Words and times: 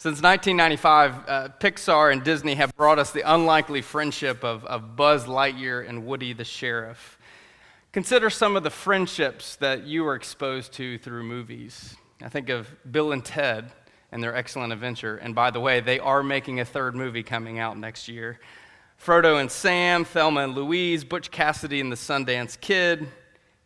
Since 0.00 0.22
1995, 0.22 1.28
uh, 1.28 1.48
Pixar 1.60 2.10
and 2.10 2.24
Disney 2.24 2.54
have 2.54 2.74
brought 2.74 2.98
us 2.98 3.10
the 3.10 3.20
unlikely 3.20 3.82
friendship 3.82 4.42
of, 4.42 4.64
of 4.64 4.96
Buzz 4.96 5.26
Lightyear 5.26 5.86
and 5.86 6.06
Woody 6.06 6.32
the 6.32 6.42
Sheriff. 6.42 7.18
Consider 7.92 8.30
some 8.30 8.56
of 8.56 8.62
the 8.62 8.70
friendships 8.70 9.56
that 9.56 9.84
you 9.84 10.04
were 10.04 10.14
exposed 10.14 10.72
to 10.72 10.96
through 10.96 11.24
movies. 11.24 11.96
I 12.22 12.30
think 12.30 12.48
of 12.48 12.74
Bill 12.90 13.12
and 13.12 13.22
Ted 13.22 13.72
and 14.10 14.22
their 14.22 14.34
excellent 14.34 14.72
adventure. 14.72 15.18
And 15.18 15.34
by 15.34 15.50
the 15.50 15.60
way, 15.60 15.80
they 15.80 15.98
are 15.98 16.22
making 16.22 16.60
a 16.60 16.64
third 16.64 16.94
movie 16.94 17.22
coming 17.22 17.58
out 17.58 17.76
next 17.76 18.08
year. 18.08 18.40
Frodo 18.98 19.38
and 19.38 19.50
Sam, 19.50 20.06
Thelma 20.06 20.44
and 20.44 20.54
Louise, 20.54 21.04
Butch 21.04 21.30
Cassidy 21.30 21.78
and 21.78 21.92
the 21.92 21.96
Sundance 21.96 22.58
Kid, 22.58 23.06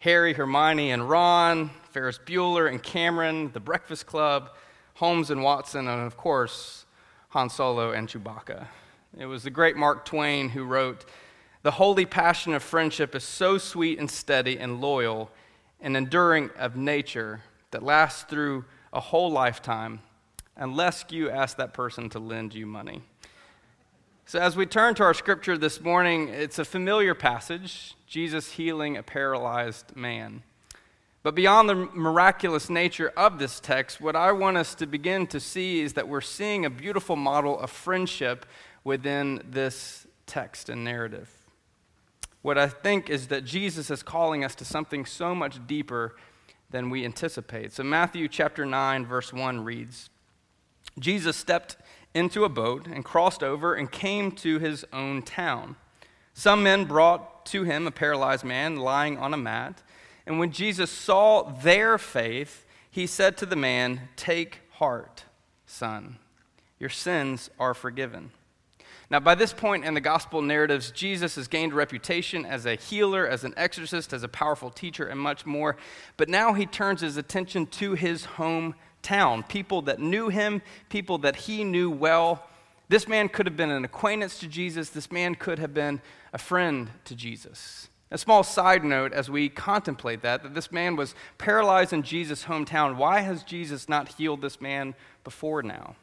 Harry, 0.01 0.33
Hermione, 0.33 0.91
and 0.91 1.09
Ron, 1.09 1.71
Ferris 1.93 2.19
Bueller 2.19 2.69
and 2.69 2.83
Cameron, 2.83 3.53
The 3.53 3.61
Breakfast 3.61 4.07
Club. 4.07 4.51
Holmes 4.95 5.31
and 5.31 5.43
Watson, 5.43 5.89
and 5.89 6.03
of 6.07 6.17
course, 6.17 6.87
Han 7.31 7.51
Solo 7.51 7.91
and 7.91 8.09
Chewbacca. 8.09 8.69
It 9.19 9.27
was 9.27 9.43
the 9.43 9.51
great 9.51 9.77
Mark 9.77 10.05
Twain 10.05 10.51
who 10.51 10.65
wrote, 10.65 11.05
The 11.63 11.73
holy 11.73 12.07
passion 12.07 12.55
of 12.55 12.63
friendship 12.63 13.15
is 13.15 13.25
so 13.25 13.59
sweet 13.59 13.99
and 13.99 14.11
steady 14.11 14.59
and 14.59 14.81
loyal 14.81 15.31
and 15.81 15.97
enduring 15.97 16.51
of 16.57 16.77
nature 16.77 17.43
that 17.73 17.83
lasts 17.83 18.23
through 18.23 18.65
a 18.93 19.01
whole 19.01 19.31
lifetime 19.31 20.01
unless 20.57 21.05
you 21.11 21.29
ask 21.29 21.57
that 21.57 21.75
person 21.75 22.09
to 22.11 22.19
lend 22.19 22.55
you 22.55 22.67
money. 22.67 23.03
So, 24.27 24.39
as 24.39 24.57
we 24.57 24.65
turn 24.65 24.95
to 24.95 25.03
our 25.03 25.13
scripture 25.13 25.59
this 25.59 25.81
morning, 25.81 26.29
it's 26.29 26.59
a 26.59 26.65
familiar 26.65 27.15
passage 27.15 27.95
Jesus 28.07 28.53
healing 28.53 28.97
a 28.97 29.03
paralyzed 29.03 29.97
man. 29.97 30.45
But 31.25 31.35
beyond 31.35 31.71
the 31.71 31.75
miraculous 31.75 32.69
nature 32.69 33.11
of 33.17 33.39
this 33.39 33.59
text, 33.59 33.99
what 33.99 34.15
I 34.15 34.31
want 34.31 34.59
us 34.59 34.75
to 34.75 34.87
begin 34.87 35.27
to 35.29 35.41
see 35.41 35.81
is 35.81 35.95
that 35.95 36.07
we're 36.07 36.21
seeing 36.21 36.67
a 36.67 36.71
beautiful 36.71 37.17
model 37.17 37.59
of 37.59 37.71
friendship 37.71 38.45
within 38.85 39.43
this 39.49 40.07
text 40.27 40.69
and 40.69 40.85
narrative. 40.85 41.31
What 42.43 42.59
I 42.59 42.69
think 42.69 43.09
is 43.09 43.29
that 43.29 43.47
Jesus 43.47 43.91
is 43.91 44.03
calling 44.03 44.45
us 44.45 44.55
to 44.57 44.67
something 44.67 45.07
so 45.07 45.35
much 45.35 45.67
deeper 45.67 46.15
than 46.69 46.91
we 46.91 47.07
anticipate. 47.07 47.73
So, 47.73 47.83
Matthew 47.85 48.29
chapter 48.29 48.67
9, 48.67 49.07
verse 49.07 49.33
1 49.33 49.65
reads 49.65 50.11
Jesus 50.99 51.39
stepped 51.39 51.79
into 52.13 52.45
a 52.45 52.51
boat 52.51 52.87
and 52.87 53.03
crossed 53.03 53.43
over 53.43 53.75
and 53.75 53.91
came 53.91 54.31
to 54.33 54.59
his 54.59 54.85
own 54.93 55.23
town. 55.23 55.77
Some 56.35 56.63
men 56.63 56.85
brought 56.85 57.47
to 57.47 57.65
him 57.65 57.87
a 57.87 57.91
paralyzed 57.91 58.45
man 58.45 58.77
lying 58.77 59.17
on 59.17 59.33
a 59.33 59.39
mat. 59.39 59.83
And 60.27 60.39
when 60.39 60.53
Jesus 60.53 60.91
saw 60.91 61.43
their 61.43 61.99
faith, 61.99 62.67
he 62.91 63.07
said 63.07 63.37
to 63.39 63.47
the 63.47 63.57
man, 63.57 64.09
Take 64.17 64.61
heart, 64.73 65.25
son. 65.67 66.19
Your 66.79 66.91
sins 66.91 67.51
are 67.59 67.75
forgiven. 67.75 68.31
Now, 69.11 69.21
by 69.21 69.35
this 69.35 69.53
point 69.53 69.85
in 69.85 69.95
the 69.95 70.01
gospel 70.01 70.41
narratives, 70.41 70.91
Jesus 70.91 71.37
has 71.37 71.47
gained 71.47 71.73
a 71.73 71.77
reputation 71.77 72.47
as 72.47 72.67
a 72.67 72.75
healer, 72.75 73.29
as 73.29 73.45
an 73.45 73.53
exorcist, 73.57 74.13
as 74.13 74.23
a 74.23 74.29
powerful 74.29 74.71
teacher, 74.71 75.07
and 75.07 75.21
much 75.21 75.45
more. 75.45 75.77
But 76.17 76.29
now 76.29 76.55
he 76.55 76.67
turns 76.67 77.03
his 77.03 77.17
attention 77.17 77.67
to 77.67 77.93
his 77.93 78.27
hometown 78.39 79.47
people 79.47 79.83
that 79.83 80.01
knew 80.01 80.31
him, 80.31 80.63
people 80.89 81.19
that 81.19 81.37
he 81.37 81.65
knew 81.65 81.91
well. 81.91 82.49
This 82.89 83.07
man 83.07 83.29
could 83.29 83.47
have 83.47 83.57
been 83.57 83.71
an 83.71 83.85
acquaintance 83.85 84.39
to 84.41 84.47
Jesus, 84.47 84.91
this 84.91 85.13
man 85.13 85.35
could 85.35 85.59
have 85.59 85.75
been 85.75 86.01
a 86.33 86.39
friend 86.39 86.91
to 87.05 87.15
Jesus. 87.15 87.89
A 88.15 88.19
small 88.19 88.45
side 88.45 88.85
note 88.85 89.13
as 89.13 89.29
we 89.29 89.49
contemplate 89.49 90.23
that, 90.23 90.45
that 90.45 90.55
this 90.55 90.71
man 90.71 90.95
was 90.95 91.17
paralyzed 91.37 91.93
in 91.93 92.05
Jesus' 92.05 92.45
hometown. 92.45 92.95
Why 92.95 93.23
has 93.23 93.43
Jesus 93.43 93.89
not 93.89 94.07
healed 94.07 94.41
this 94.41 94.61
man 94.61 94.95
before 95.25 95.65
now? 95.65 95.97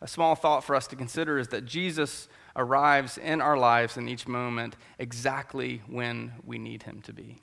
A 0.00 0.08
small 0.08 0.34
thought 0.34 0.64
for 0.64 0.74
us 0.74 0.86
to 0.86 0.96
consider 0.96 1.38
is 1.38 1.48
that 1.48 1.66
Jesus 1.66 2.28
arrives 2.56 3.18
in 3.18 3.42
our 3.42 3.58
lives 3.58 3.98
in 3.98 4.08
each 4.08 4.26
moment 4.26 4.74
exactly 4.98 5.82
when 5.86 6.32
we 6.46 6.56
need 6.56 6.84
him 6.84 7.02
to 7.02 7.12
be. 7.12 7.42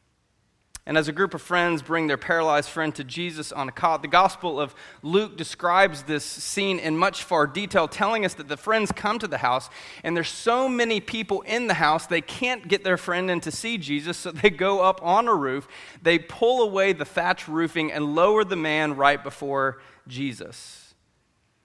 And 0.86 0.98
as 0.98 1.08
a 1.08 1.14
group 1.14 1.34
of 1.34 1.42
friends 1.42 1.82
bring 1.82 2.08
their 2.08 2.18
paralyzed 2.18 2.70
friend 2.70 2.94
to 2.96 3.06
Jesus 3.06 3.54
on 3.54 3.70
a 3.70 3.72
cot, 3.72 4.02
the 4.02 4.10
Gospel 4.10 4.60
of 4.60 4.76
Luke 5.02 5.38
describes 5.38 6.04
this 6.04 6.26
scene 6.26 6.78
in 6.78 6.98
much 6.98 7.24
far 7.24 7.48
detail, 7.48 7.88
telling 7.88 8.26
us 8.26 8.34
that 8.34 8.50
the 8.50 8.58
friends 8.58 8.92
come 8.92 9.18
to 9.20 9.28
the 9.28 9.38
house, 9.38 9.70
and 10.04 10.16
there's 10.16 10.28
so 10.28 10.68
many 10.68 11.00
people 11.00 11.42
in 11.44 11.68
the 11.68 11.76
house, 11.76 12.06
they 12.06 12.20
can't 12.20 12.68
get 12.68 12.84
their 12.84 12.98
friend 12.98 13.32
in 13.32 13.40
to 13.42 13.52
see 13.52 13.78
Jesus, 13.78 14.18
so 14.18 14.32
they 14.32 14.50
go 14.50 14.82
up 14.82 15.00
on 15.02 15.30
a 15.30 15.34
roof, 15.34 15.70
they 16.02 16.20
pull 16.20 16.62
away 16.64 16.92
the 16.92 17.06
thatch 17.06 17.48
roofing, 17.48 17.90
and 17.90 18.14
lower 18.14 18.44
the 18.44 18.58
man 18.58 18.98
right 18.98 19.24
before 19.24 19.80
Jesus. 20.10 20.83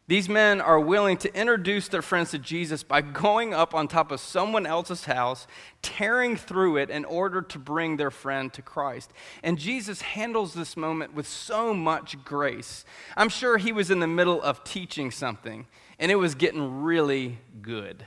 These 0.08 0.30
men 0.30 0.62
are 0.62 0.80
willing 0.80 1.18
to 1.18 1.34
introduce 1.38 1.88
their 1.88 2.00
friends 2.00 2.30
to 2.30 2.38
Jesus 2.38 2.82
by 2.82 3.02
going 3.02 3.52
up 3.52 3.74
on 3.74 3.88
top 3.88 4.10
of 4.10 4.20
someone 4.20 4.64
else's 4.64 5.04
house, 5.04 5.46
tearing 5.82 6.34
through 6.34 6.78
it 6.78 6.88
in 6.88 7.04
order 7.04 7.42
to 7.42 7.58
bring 7.58 7.98
their 7.98 8.10
friend 8.10 8.50
to 8.54 8.62
Christ. 8.62 9.12
And 9.42 9.58
Jesus 9.58 10.00
handles 10.00 10.54
this 10.54 10.78
moment 10.78 11.12
with 11.12 11.28
so 11.28 11.74
much 11.74 12.24
grace. 12.24 12.86
I'm 13.18 13.28
sure 13.28 13.58
he 13.58 13.70
was 13.70 13.90
in 13.90 14.00
the 14.00 14.06
middle 14.06 14.40
of 14.40 14.64
teaching 14.64 15.10
something, 15.10 15.66
and 15.98 16.10
it 16.10 16.16
was 16.16 16.34
getting 16.34 16.82
really 16.82 17.36
good. 17.60 18.06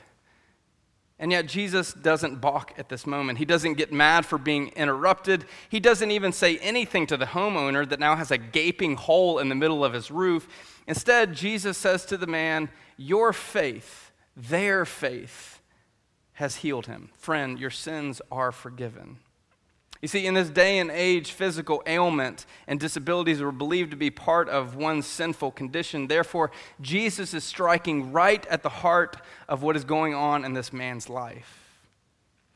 And 1.21 1.31
yet, 1.31 1.45
Jesus 1.45 1.93
doesn't 1.93 2.41
balk 2.41 2.73
at 2.79 2.89
this 2.89 3.05
moment. 3.05 3.37
He 3.37 3.45
doesn't 3.45 3.75
get 3.75 3.93
mad 3.93 4.25
for 4.25 4.39
being 4.39 4.69
interrupted. 4.69 5.45
He 5.69 5.79
doesn't 5.79 6.09
even 6.09 6.31
say 6.31 6.57
anything 6.57 7.05
to 7.05 7.15
the 7.15 7.27
homeowner 7.27 7.87
that 7.87 7.99
now 7.99 8.15
has 8.15 8.31
a 8.31 8.39
gaping 8.39 8.95
hole 8.95 9.37
in 9.37 9.47
the 9.47 9.53
middle 9.53 9.85
of 9.85 9.93
his 9.93 10.09
roof. 10.09 10.47
Instead, 10.87 11.35
Jesus 11.35 11.77
says 11.77 12.05
to 12.05 12.17
the 12.17 12.25
man, 12.25 12.69
Your 12.97 13.33
faith, 13.33 14.11
their 14.35 14.83
faith, 14.83 15.61
has 16.33 16.57
healed 16.57 16.87
him. 16.87 17.11
Friend, 17.13 17.59
your 17.59 17.69
sins 17.69 18.19
are 18.31 18.51
forgiven. 18.51 19.19
You 20.01 20.07
see, 20.07 20.25
in 20.25 20.33
this 20.33 20.49
day 20.49 20.79
and 20.79 20.89
age, 20.89 21.31
physical 21.31 21.83
ailment 21.85 22.47
and 22.67 22.79
disabilities 22.79 23.39
were 23.39 23.51
believed 23.51 23.91
to 23.91 23.97
be 23.97 24.09
part 24.09 24.49
of 24.49 24.75
one's 24.75 25.05
sinful 25.05 25.51
condition. 25.51 26.07
Therefore, 26.07 26.49
Jesus 26.81 27.35
is 27.35 27.43
striking 27.43 28.11
right 28.11 28.43
at 28.47 28.63
the 28.63 28.69
heart 28.69 29.17
of 29.47 29.61
what 29.61 29.75
is 29.75 29.83
going 29.83 30.15
on 30.15 30.43
in 30.43 30.53
this 30.53 30.73
man's 30.73 31.07
life. 31.07 31.61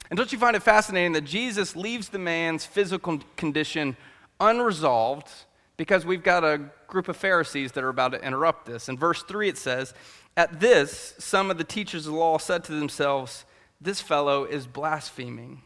And 0.09 0.17
don't 0.17 0.31
you 0.31 0.39
find 0.39 0.55
it 0.55 0.63
fascinating 0.63 1.13
that 1.13 1.23
Jesus 1.23 1.75
leaves 1.75 2.09
the 2.09 2.19
man's 2.19 2.65
physical 2.65 3.19
condition 3.37 3.95
unresolved 4.39 5.29
because 5.77 6.05
we've 6.05 6.23
got 6.23 6.43
a 6.43 6.61
group 6.87 7.07
of 7.07 7.17
Pharisees 7.17 7.73
that 7.73 7.83
are 7.83 7.89
about 7.89 8.13
to 8.13 8.25
interrupt 8.25 8.65
this. 8.65 8.89
In 8.89 8.97
verse 8.97 9.21
3, 9.23 9.49
it 9.49 9.57
says, 9.57 9.93
At 10.35 10.59
this, 10.59 11.13
some 11.19 11.51
of 11.51 11.57
the 11.57 11.63
teachers 11.63 12.07
of 12.07 12.13
the 12.13 12.19
law 12.19 12.37
said 12.37 12.63
to 12.65 12.71
themselves, 12.71 13.45
This 13.79 14.01
fellow 14.01 14.45
is 14.45 14.65
blaspheming. 14.65 15.61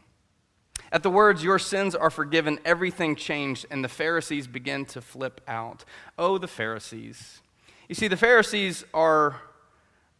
At 0.92 1.02
the 1.02 1.10
words, 1.10 1.44
Your 1.44 1.58
sins 1.58 1.94
are 1.94 2.10
forgiven, 2.10 2.58
everything 2.64 3.16
changed, 3.16 3.66
and 3.70 3.84
the 3.84 3.88
Pharisees 3.88 4.46
begin 4.46 4.84
to 4.86 5.00
flip 5.00 5.40
out. 5.46 5.84
Oh, 6.18 6.38
the 6.38 6.48
Pharisees. 6.48 7.40
You 7.88 7.94
see, 7.94 8.08
the 8.08 8.16
Pharisees 8.16 8.84
are 8.92 9.40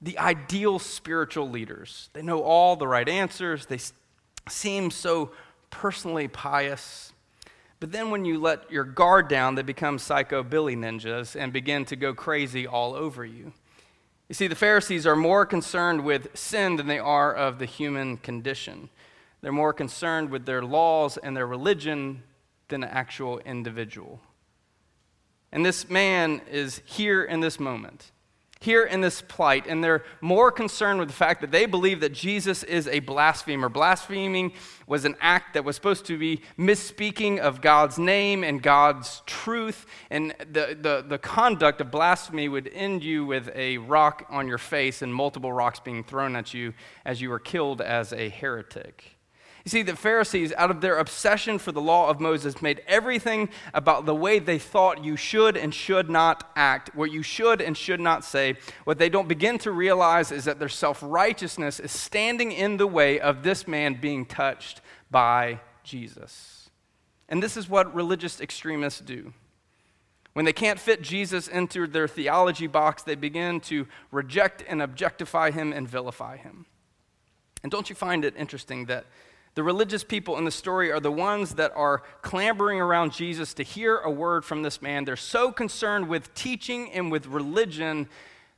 the 0.03 0.19
ideal 0.19 0.79
spiritual 0.79 1.49
leaders. 1.51 2.09
They 2.13 2.23
know 2.23 2.43
all 2.43 2.77
the 2.77 2.89
right 2.89 3.09
answers, 3.09 3.67
they 3.67 3.79
seem 4.49 4.91
so 4.91 5.33
personally 5.71 6.29
pious. 6.29 7.13
But 7.81 7.93
then 7.93 8.11
when 8.11 8.25
you 8.25 8.39
let 8.39 8.71
your 8.71 8.85
guard 8.85 9.29
down, 9.29 9.55
they 9.55 9.63
become 9.63 9.99
psycho 9.99 10.43
Billy 10.43 10.77
ninjas 10.77 11.35
and 11.35 11.53
begin 11.53 11.85
to 11.87 11.97
go 11.97 12.13
crazy 12.13 12.67
all 12.67 12.95
over 12.95 13.25
you. 13.25 13.53
You 14.29 14.35
see, 14.35 14.47
the 14.47 14.55
Pharisees 14.55 15.07
are 15.07 15.17
more 15.17 15.47
concerned 15.47 16.05
with 16.05 16.37
sin 16.37 16.77
than 16.77 16.87
they 16.87 16.99
are 16.99 17.35
of 17.35 17.59
the 17.59 17.65
human 17.65 18.19
condition. 18.19 18.91
They're 19.43 19.53
more 19.53 19.73
concerned 19.73 20.31
with 20.31 20.45
their 20.45 20.63
laws 20.63 21.17
and 21.17 21.37
their 21.37 21.47
religion 21.47 22.23
than 22.69 22.83
the 22.83 22.95
actual 22.95 23.39
individual. 23.41 24.21
And 25.53 25.65
this 25.65 25.89
man 25.89 26.43
is 26.51 26.83
here 26.85 27.25
in 27.25 27.41
this 27.41 27.59
moment. 27.59 28.13
here 28.63 28.85
in 28.85 29.01
this 29.01 29.23
plight, 29.23 29.67
and 29.67 29.83
they're 29.83 30.05
more 30.21 30.53
concerned 30.53 31.01
with 31.01 31.09
the 31.09 31.15
fact 31.15 31.41
that 31.41 31.51
they 31.51 31.65
believe 31.65 32.01
that 32.01 32.13
Jesus 32.13 32.63
is 32.63 32.87
a 32.89 33.01
blasphemer. 33.01 33.71
Blaspheming 33.71 34.53
was 34.87 35.07
an 35.07 35.17
act 35.19 35.55
that 35.55 35.65
was 35.65 35.77
supposed 35.77 36.05
to 36.05 36.19
be 36.19 36.43
misspeaking 36.59 37.39
of 37.39 37.63
God's 37.63 37.99
name 37.99 38.45
and 38.45 38.63
God's 38.63 39.23
truth, 39.25 39.87
and 40.11 40.35
the, 40.41 40.77
the, 40.79 41.03
the 41.09 41.19
conduct 41.19 41.81
of 41.81 41.91
blasphemy 41.91 42.51
would 42.51 42.71
end 42.75 43.03
you 43.03 43.25
with 43.25 43.51
a 43.55 43.79
rock 43.79 44.27
on 44.29 44.47
your 44.47 44.59
face 44.59 45.01
and 45.01 45.15
multiple 45.15 45.55
rocks 45.55 45.81
being 45.81 46.05
thrown 46.05 46.37
at 46.37 46.53
you 46.53 46.75
as 47.07 47.23
you 47.23 47.31
were 47.31 47.39
killed 47.39 47.81
as 47.81 48.13
a 48.13 48.29
heretic. 48.29 49.17
You 49.65 49.69
see, 49.69 49.83
the 49.83 49.95
Pharisees, 49.95 50.55
out 50.57 50.71
of 50.71 50.81
their 50.81 50.97
obsession 50.97 51.59
for 51.59 51.71
the 51.71 51.83
law 51.83 52.09
of 52.09 52.19
Moses, 52.19 52.63
made 52.63 52.83
everything 52.87 53.51
about 53.75 54.07
the 54.07 54.15
way 54.15 54.39
they 54.39 54.59
thought 54.59 55.05
you 55.05 55.17
should 55.17 55.57
and 55.57 55.75
should 55.75 56.09
not 56.09 56.51
act, 56.57 56.95
what 56.95 57.13
you 57.13 57.23
should 57.23 57.61
and 57.61 57.77
should 57.77 58.01
not 58.01 58.25
say. 58.25 58.57
What 58.85 58.99
they 58.99 59.11
don't 59.11 59.29
begin 59.29 59.59
to 59.59 59.71
realize 59.71 60.33
is 60.33 60.45
that 60.45 60.59
their 60.59 60.71
self 60.71 61.03
righteousness 61.03 61.79
is 61.79 61.93
standing 61.93 62.53
in 62.53 62.79
the 62.79 62.87
way 62.87 63.21
of 63.21 63.43
this 63.43 63.69
man 63.69 63.99
being 64.01 64.25
touched 64.25 64.81
by 65.11 65.61
Jesus. 65.85 66.71
And 67.29 67.43
this 67.43 67.57
is 67.57 67.69
what 67.69 67.95
religious 67.95 68.41
extremists 68.41 69.01
do. 69.01 69.35
When 70.33 70.47
they 70.47 70.53
can't 70.55 70.81
fit 70.81 71.03
Jesus 71.03 71.49
into 71.49 71.87
their 71.87 72.09
theology 72.09 72.67
box, 72.67 73.03
they 73.03 73.15
begin 73.15 73.61
to 73.63 73.87
reject 74.11 74.65
and 74.67 74.81
objectify 74.81 75.51
him 75.51 75.73
and 75.73 75.87
vilify 75.87 76.39
him. 76.39 76.65
And 77.63 77.71
don't 77.71 77.91
you 77.91 77.97
find 77.97 78.25
it 78.25 78.35
interesting 78.39 78.87
that? 78.87 79.05
The 79.55 79.63
religious 79.63 80.05
people 80.05 80.39
in 80.39 80.45
the 80.45 80.51
story 80.51 80.93
are 80.93 81.01
the 81.01 81.11
ones 81.11 81.55
that 81.55 81.73
are 81.75 82.03
clambering 82.23 82.81
around 82.81 83.13
Jesus 83.13 83.53
to 83.55 83.63
hear 83.63 83.99
a 83.99 84.11
word 84.11 84.45
from 84.45 84.63
this 84.63 84.81
man. 84.81 85.05
They're 85.05 85.17
so 85.17 85.51
concerned 85.51 86.09
with 86.09 86.33
teaching 86.35 86.93
and 86.93 87.11
with 87.11 87.27
religion 87.27 88.09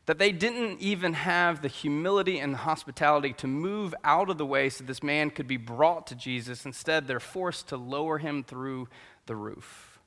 that 0.07 0.19
they 0.19 0.33
didn't 0.33 0.81
even 0.81 1.15
have 1.15 1.63
the 1.63 1.69
humility 1.69 2.39
and 2.41 2.53
the 2.53 2.59
hospitality 2.59 3.33
to 3.35 3.47
move 3.47 3.95
out 4.05 4.29
of 4.29 4.37
the 4.37 4.45
way 4.45 4.69
so 4.69 4.85
this 4.85 5.03
man 5.03 5.31
could 5.31 5.47
be 5.47 5.57
brought 5.57 6.07
to 6.09 6.15
Jesus. 6.15 6.67
Instead, 6.67 7.07
they're 7.07 7.21
forced 7.21 7.69
to 7.69 7.77
lower 7.77 8.19
him 8.19 8.43
through 8.43 8.89
the 9.27 9.37
roof. 9.37 10.01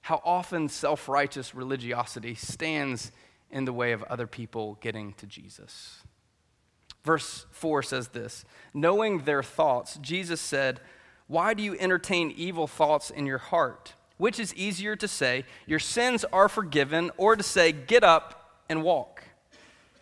How 0.00 0.22
often 0.24 0.68
self 0.68 1.08
righteous 1.08 1.54
religiosity 1.54 2.34
stands 2.34 3.12
in 3.50 3.66
the 3.66 3.72
way 3.72 3.92
of 3.92 4.02
other 4.04 4.26
people 4.26 4.78
getting 4.80 5.12
to 5.14 5.26
Jesus. 5.26 6.02
Verse 7.04 7.46
4 7.52 7.82
says 7.82 8.08
this 8.08 8.44
Knowing 8.74 9.20
their 9.20 9.42
thoughts, 9.42 9.98
Jesus 10.00 10.40
said, 10.40 10.80
Why 11.26 11.54
do 11.54 11.62
you 11.62 11.76
entertain 11.78 12.32
evil 12.36 12.66
thoughts 12.66 13.10
in 13.10 13.26
your 13.26 13.38
heart? 13.38 13.94
Which 14.16 14.40
is 14.40 14.54
easier 14.54 14.96
to 14.96 15.08
say, 15.08 15.44
Your 15.66 15.78
sins 15.78 16.24
are 16.32 16.48
forgiven, 16.48 17.10
or 17.16 17.36
to 17.36 17.42
say, 17.42 17.72
Get 17.72 18.04
up 18.04 18.60
and 18.68 18.82
walk? 18.82 19.24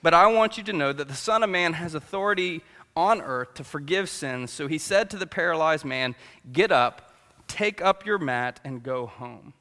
But 0.02 0.14
I 0.14 0.26
want 0.28 0.56
you 0.56 0.64
to 0.64 0.72
know 0.72 0.92
that 0.92 1.08
the 1.08 1.14
Son 1.14 1.42
of 1.42 1.50
Man 1.50 1.74
has 1.74 1.94
authority 1.94 2.62
on 2.96 3.20
earth 3.20 3.54
to 3.54 3.64
forgive 3.64 4.08
sins. 4.08 4.50
So 4.50 4.66
he 4.66 4.78
said 4.78 5.10
to 5.10 5.18
the 5.18 5.26
paralyzed 5.26 5.84
man, 5.84 6.14
Get 6.50 6.72
up, 6.72 7.12
take 7.46 7.82
up 7.82 8.06
your 8.06 8.18
mat, 8.18 8.58
and 8.64 8.82
go 8.82 9.06
home. 9.06 9.52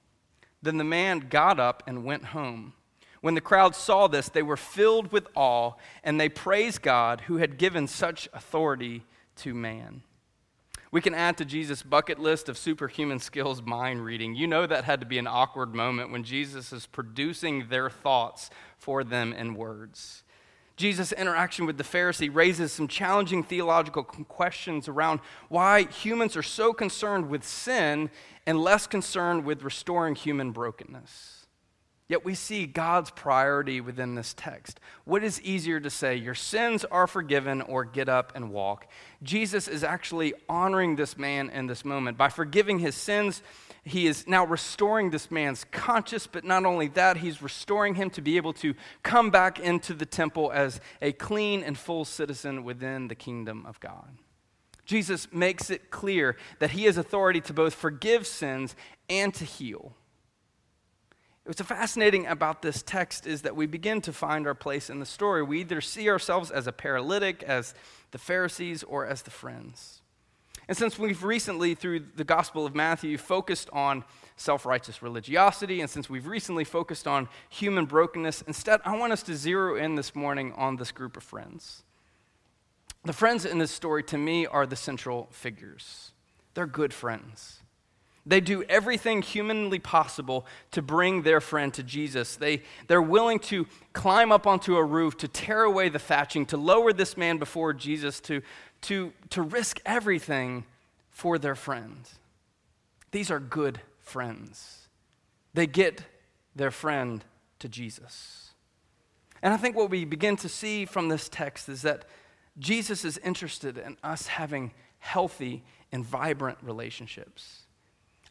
Then 0.61 0.77
the 0.77 0.83
man 0.83 1.27
got 1.29 1.59
up 1.59 1.83
and 1.85 2.05
went 2.05 2.25
home. 2.25 2.73
When 3.25 3.33
the 3.33 3.41
crowd 3.41 3.75
saw 3.75 4.05
this, 4.05 4.29
they 4.29 4.43
were 4.43 4.55
filled 4.55 5.11
with 5.11 5.29
awe 5.33 5.71
and 6.03 6.21
they 6.21 6.29
praised 6.29 6.83
God 6.83 7.21
who 7.21 7.37
had 7.37 7.57
given 7.57 7.87
such 7.87 8.29
authority 8.33 9.03
to 9.37 9.55
man. 9.55 10.03
We 10.91 11.01
can 11.01 11.15
add 11.15 11.35
to 11.37 11.43
Jesus' 11.43 11.81
bucket 11.81 12.19
list 12.19 12.49
of 12.49 12.55
superhuman 12.55 13.17
skills 13.17 13.63
mind 13.63 14.05
reading. 14.05 14.35
You 14.35 14.45
know 14.45 14.67
that 14.67 14.83
had 14.83 14.99
to 14.99 15.07
be 15.07 15.17
an 15.17 15.25
awkward 15.25 15.73
moment 15.73 16.11
when 16.11 16.23
Jesus 16.23 16.71
is 16.71 16.85
producing 16.85 17.69
their 17.69 17.89
thoughts 17.89 18.51
for 18.77 19.03
them 19.03 19.33
in 19.33 19.55
words. 19.55 20.21
Jesus' 20.77 21.11
interaction 21.11 21.65
with 21.65 21.79
the 21.79 21.83
Pharisee 21.83 22.29
raises 22.31 22.73
some 22.73 22.87
challenging 22.87 23.41
theological 23.41 24.03
questions 24.03 24.87
around 24.87 25.19
why 25.49 25.85
humans 25.85 26.37
are 26.37 26.43
so 26.43 26.73
concerned 26.73 27.29
with 27.29 27.43
sin 27.43 28.11
and 28.45 28.61
less 28.61 28.85
concerned 28.85 29.45
with 29.45 29.63
restoring 29.63 30.13
human 30.13 30.51
brokenness. 30.51 31.34
Yet 32.07 32.23
we 32.23 32.35
see 32.35 32.67
God's 32.67 33.09
priority 33.09 33.81
within 33.81 34.13
this 34.13 34.35
text. 34.37 34.79
What 35.05 35.23
is 35.23 35.41
easier 35.41 35.79
to 35.79 35.89
say, 35.89 36.15
your 36.15 36.35
sins 36.35 36.85
are 36.85 37.07
forgiven, 37.07 37.63
or 37.63 37.83
get 37.83 38.07
up 38.07 38.31
and 38.35 38.51
walk? 38.51 38.87
Jesus 39.23 39.67
is 39.67 39.83
actually 39.83 40.35
honoring 40.47 40.97
this 40.97 41.17
man 41.17 41.49
in 41.49 41.65
this 41.65 41.83
moment. 41.83 42.15
By 42.15 42.29
forgiving 42.29 42.77
his 42.77 42.93
sins, 42.93 43.41
he 43.83 44.05
is 44.05 44.27
now 44.27 44.45
restoring 44.45 45.09
this 45.09 45.31
man's 45.31 45.63
conscience, 45.71 46.27
but 46.27 46.43
not 46.43 46.63
only 46.63 46.89
that, 46.89 47.17
he's 47.17 47.41
restoring 47.41 47.95
him 47.95 48.11
to 48.11 48.21
be 48.21 48.37
able 48.37 48.53
to 48.53 48.75
come 49.01 49.31
back 49.31 49.59
into 49.59 49.95
the 49.95 50.05
temple 50.05 50.51
as 50.53 50.79
a 51.01 51.11
clean 51.11 51.63
and 51.63 51.75
full 51.75 52.05
citizen 52.05 52.63
within 52.63 53.07
the 53.07 53.15
kingdom 53.15 53.65
of 53.65 53.79
God. 53.79 54.19
Jesus 54.85 55.33
makes 55.33 55.71
it 55.71 55.89
clear 55.89 56.37
that 56.59 56.71
he 56.71 56.83
has 56.83 56.97
authority 56.97 57.41
to 57.41 57.53
both 57.53 57.73
forgive 57.73 58.27
sins 58.27 58.75
and 59.09 59.33
to 59.33 59.43
heal. 59.43 59.95
What's 61.45 61.61
fascinating 61.61 62.25
about 62.25 62.63
this 62.63 62.81
text 62.81 63.27
is 63.27 63.43
that 63.43 63.55
we 63.55 63.67
begin 63.67 64.01
to 64.01 64.11
find 64.11 64.47
our 64.47 64.55
place 64.55 64.89
in 64.89 64.99
the 64.99 65.05
story. 65.05 65.43
We 65.43 65.59
either 65.59 65.79
see 65.79 66.09
ourselves 66.09 66.49
as 66.49 66.65
a 66.65 66.71
paralytic, 66.71 67.43
as 67.43 67.75
the 68.09 68.17
Pharisees, 68.17 68.81
or 68.81 69.05
as 69.05 69.21
the 69.21 69.29
friends. 69.29 70.01
And 70.67 70.75
since 70.75 70.97
we've 70.97 71.23
recently, 71.23 71.75
through 71.75 71.99
the 72.15 72.23
Gospel 72.23 72.65
of 72.65 72.73
Matthew, 72.73 73.19
focused 73.19 73.69
on 73.71 74.03
self 74.35 74.65
righteous 74.65 75.03
religiosity, 75.03 75.81
and 75.81 75.89
since 75.89 76.09
we've 76.09 76.25
recently 76.25 76.63
focused 76.63 77.05
on 77.05 77.29
human 77.49 77.85
brokenness, 77.85 78.41
instead, 78.47 78.81
I 78.83 78.97
want 78.97 79.13
us 79.13 79.21
to 79.23 79.35
zero 79.35 79.75
in 79.75 79.93
this 79.93 80.15
morning 80.15 80.51
on 80.53 80.77
this 80.77 80.91
group 80.91 81.15
of 81.15 81.21
friends. 81.21 81.83
The 83.03 83.13
friends 83.13 83.45
in 83.45 83.59
this 83.59 83.69
story, 83.69 84.01
to 84.05 84.17
me, 84.17 84.47
are 84.47 84.65
the 84.65 84.75
central 84.75 85.27
figures. 85.29 86.11
They're 86.55 86.65
good 86.65 86.91
friends. 86.91 87.59
They 88.25 88.41
do 88.41 88.63
everything 88.63 89.21
humanly 89.21 89.77
possible 89.77 90.47
to 90.71 90.81
bring 90.81 91.21
their 91.21 91.39
friend 91.39 91.71
to 91.75 91.83
Jesus. 91.83 92.35
They, 92.35 92.63
they're 92.87 93.01
willing 93.01 93.39
to 93.39 93.67
climb 93.93 94.31
up 94.31 94.47
onto 94.47 94.77
a 94.77 94.83
roof, 94.83 95.15
to 95.17 95.27
tear 95.27 95.63
away 95.63 95.89
the 95.89 95.99
thatching, 95.99 96.45
to 96.47 96.57
lower 96.57 96.91
this 96.91 97.17
man 97.17 97.37
before 97.37 97.71
Jesus, 97.71 98.19
to, 98.21 98.41
to, 98.81 99.13
to 99.29 99.43
risk 99.43 99.79
everything 99.85 100.65
for 101.11 101.37
their 101.37 101.55
friend. 101.55 102.09
These 103.11 103.29
are 103.29 103.39
good 103.39 103.79
friends. 103.99 104.89
They 105.53 105.67
get 105.67 106.01
their 106.55 106.71
friend 106.71 107.23
to 107.59 107.69
Jesus. 107.69 108.49
And 109.43 109.53
I 109.53 109.57
think 109.57 109.75
what 109.75 109.91
we 109.91 110.03
begin 110.03 110.35
to 110.37 110.49
see 110.49 110.85
from 110.85 111.09
this 111.09 111.29
text 111.29 111.69
is 111.69 111.83
that 111.83 112.05
Jesus 112.57 113.05
is 113.05 113.19
interested 113.19 113.77
in 113.77 113.97
us 114.03 114.27
having 114.27 114.71
healthy 114.97 115.63
and 115.91 116.03
vibrant 116.03 116.57
relationships. 116.63 117.64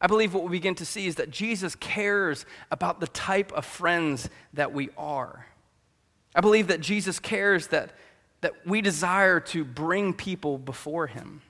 I 0.01 0.07
believe 0.07 0.35
what 0.35 0.45
we 0.45 0.51
begin 0.51 0.75
to 0.77 0.85
see 0.85 1.07
is 1.07 1.17
that 1.17 1.31
Jesus 1.31 1.75
cares 1.77 2.47
about 2.71 3.01
the 3.01 3.07
type 3.07 3.53
of 3.53 3.65
friends 3.65 4.29
that 4.53 4.73
we 4.73 4.91
are. 4.99 5.47
I 6.35 6.41
believe 6.41 6.69
that 6.69 6.81
Jesus 6.81 7.19
cares 7.19 7.69
that, 7.69 7.93
that 8.41 8.67
we 8.67 8.81
desire 8.81 9.41
to 9.41 9.65
bring 9.65 10.13
people 10.13 10.59
before 10.59 11.07
him. 11.07 11.43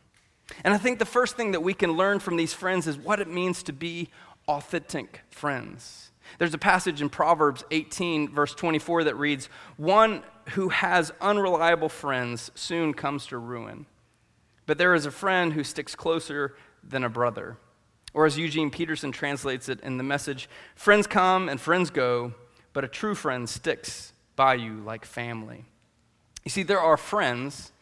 And 0.62 0.74
I 0.74 0.78
think 0.78 0.98
the 0.98 1.06
first 1.06 1.36
thing 1.36 1.52
that 1.52 1.62
we 1.62 1.74
can 1.74 1.92
learn 1.92 2.18
from 2.20 2.36
these 2.36 2.52
friends 2.52 2.86
is 2.86 2.98
what 2.98 3.18
it 3.20 3.28
means 3.28 3.62
to 3.64 3.72
be 3.72 4.10
authentic 4.46 5.22
friends. 5.30 6.10
There's 6.38 6.54
a 6.54 6.58
passage 6.58 7.00
in 7.00 7.08
Proverbs 7.08 7.64
18, 7.70 8.30
verse 8.30 8.54
24, 8.54 9.04
that 9.04 9.16
reads 9.16 9.48
One 9.76 10.22
who 10.50 10.68
has 10.68 11.12
unreliable 11.20 11.88
friends 11.88 12.50
soon 12.54 12.92
comes 12.92 13.26
to 13.26 13.38
ruin, 13.38 13.86
but 14.66 14.78
there 14.78 14.94
is 14.94 15.06
a 15.06 15.10
friend 15.10 15.52
who 15.52 15.64
sticks 15.64 15.94
closer 15.94 16.54
than 16.82 17.04
a 17.04 17.08
brother. 17.08 17.56
Or 18.14 18.26
as 18.26 18.38
Eugene 18.38 18.70
Peterson 18.70 19.12
translates 19.12 19.68
it 19.68 19.80
in 19.80 19.98
the 19.98 20.04
message, 20.04 20.48
friends 20.76 21.06
come 21.06 21.48
and 21.48 21.60
friends 21.60 21.90
go, 21.90 22.32
but 22.72 22.84
a 22.84 22.88
true 22.88 23.14
friend 23.14 23.48
sticks 23.48 24.12
by 24.36 24.54
you 24.54 24.74
like 24.74 25.04
family. 25.04 25.64
You 26.44 26.50
see, 26.50 26.62
there 26.62 26.80
are 26.80 26.96
friends, 26.96 27.72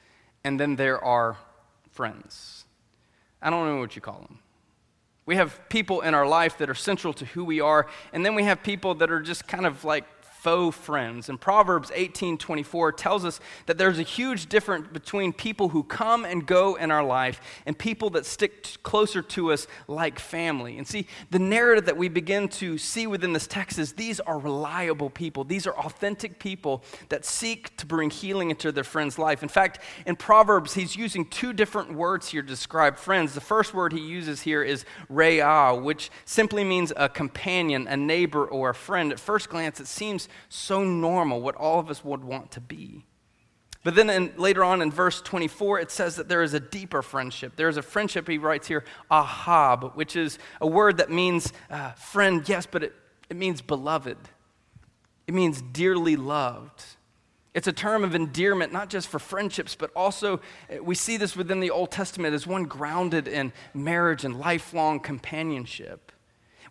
and 0.43 0.59
then 0.59 0.77
there 0.77 1.03
are 1.03 1.37
friends. 1.91 2.65
I 3.43 3.51
don't 3.51 3.67
know 3.67 3.79
what 3.79 3.95
you 3.95 4.03
call 4.03 4.21
them. 4.21 4.39
We 5.27 5.37
have 5.37 5.69
people 5.69 6.01
in 6.01 6.15
our 6.15 6.27
life 6.27 6.59
that 6.59 6.71
are 6.71 6.75
central 6.75 7.13
to 7.15 7.25
who 7.27 7.45
we 7.45 7.61
are, 7.61 7.87
and 8.13 8.25
then 8.25 8.35
we 8.35 8.45
have 8.45 8.63
people 8.63 8.95
that 8.97 9.11
are 9.11 9.21
just 9.21 9.47
kind 9.47 9.67
of 9.67 9.85
like 9.85 10.05
faux 10.43 10.77
friends. 10.77 11.29
And 11.29 11.41
Proverbs 11.41 11.93
18:24 11.95 12.91
tells 12.91 13.25
us 13.25 13.39
that 13.67 13.79
there's 13.79 14.01
a 14.01 14.03
huge 14.03 14.49
difference 14.49 14.89
between 14.89 15.33
people 15.33 15.69
who 15.69 15.85
come 15.85 16.25
and 16.25 16.45
go 16.45 16.75
in 16.75 16.91
our 16.91 17.05
life 17.05 17.41
and 17.65 17.79
people 17.79 18.11
that 18.11 18.27
stick 18.27 18.65
t- 18.65 18.77
closer 18.83 19.23
to 19.23 19.53
us 19.53 19.69
like 19.87 20.19
family. 20.19 20.79
And 20.79 20.87
see, 20.87 21.07
the 21.31 21.39
narrative 21.39 21.85
that 21.85 21.97
we 21.97 22.09
begin 22.09 22.49
to 22.49 22.77
see 22.77 23.07
within 23.07 23.33
this 23.33 23.47
text 23.47 23.79
is 23.79 23.93
these 23.93 24.19
are 24.19 24.37
reliable 24.37 25.11
people. 25.11 25.45
These 25.45 25.65
are 25.69 25.79
authentic 25.79 26.41
people 26.41 26.83
that 27.09 27.25
seek 27.25 27.77
to 27.77 27.87
bring 27.87 28.11
healing 28.11 28.51
into 28.51 28.73
their 28.73 28.83
friend's 28.83 29.21
life. 29.21 29.45
In 29.45 29.49
fact, 29.49 29.79
in 30.07 30.17
Proverbs, 30.17 30.75
he's 30.75 30.97
using 30.97 31.25
two 31.25 31.53
different 31.53 31.95
words 31.95 32.31
here 32.31 32.43
to 32.43 32.49
describe 32.49 32.97
friends. 32.97 33.35
The 33.35 33.41
first 33.41 33.75
word 33.75 33.93
he 33.93 34.01
uses 34.01 34.41
here 34.41 34.65
is 34.65 34.85
re'ah, 35.09 35.81
which 35.81 36.11
simply 36.25 36.65
means 36.65 36.93
a 36.97 37.09
companion, 37.09 37.87
a 37.87 37.97
neighbor, 37.97 38.45
or 38.45 38.71
a 38.71 38.75
friend. 38.75 39.13
At 39.13 39.21
first 39.21 39.49
glance, 39.49 39.79
it 39.79 39.87
seems 39.87 40.29
so 40.49 40.85
normal, 40.85 41.41
what 41.41 41.55
all 41.57 41.79
of 41.79 41.91
us 41.91 42.05
would 42.05 42.25
want 42.25 42.51
to 42.53 42.61
be. 42.61 43.05
But 43.85 43.97
then 43.97 44.11
in, 44.11 44.33
later 44.37 44.63
on 44.63 44.81
in 44.81 44.91
verse 44.93 45.21
24, 45.21 45.81
it 45.81 45.91
says 45.91 46.17
that 46.17 46.29
there 46.29 46.43
is 46.43 46.55
a 46.55 46.61
deeper 46.61 47.03
friendship. 47.03 47.57
There 47.57 47.69
is 47.69 47.77
a 47.77 47.83
friendship, 47.83 48.29
he 48.29 48.39
writes 48.39 48.69
here, 48.69 48.85
ahab, 49.11 49.95
which 49.95 50.15
is 50.15 50.39
a 50.61 50.67
word 50.67 50.99
that 50.99 51.11
means 51.11 51.53
uh, 51.69 51.93
friend, 51.93 52.49
yes, 52.49 52.67
but 52.71 52.85
it, 52.85 52.93
it 53.29 53.37
means 53.37 53.61
beloved. 53.61 54.19
It 55.27 55.35
means 55.35 55.63
dearly 55.63 56.15
loved. 56.15 56.85
It's 57.55 57.67
a 57.67 57.73
term 57.73 58.05
of 58.05 58.15
endearment, 58.15 58.73
not 58.73 58.89
just 58.89 59.09
for 59.09 59.19
friendships, 59.19 59.75
but 59.75 59.91
also 59.97 60.41
uh, 60.71 60.83
we 60.83 60.95
see 60.95 61.17
this 61.17 61.37
within 61.37 61.59
the 61.59 61.71
Old 61.71 61.91
Testament 61.91 62.35
as 62.35 62.47
one 62.47 62.65
grounded 62.65 63.27
in 63.27 63.53
marriage 63.75 64.25
and 64.25 64.39
lifelong 64.39 65.01
companionship. 65.01 66.12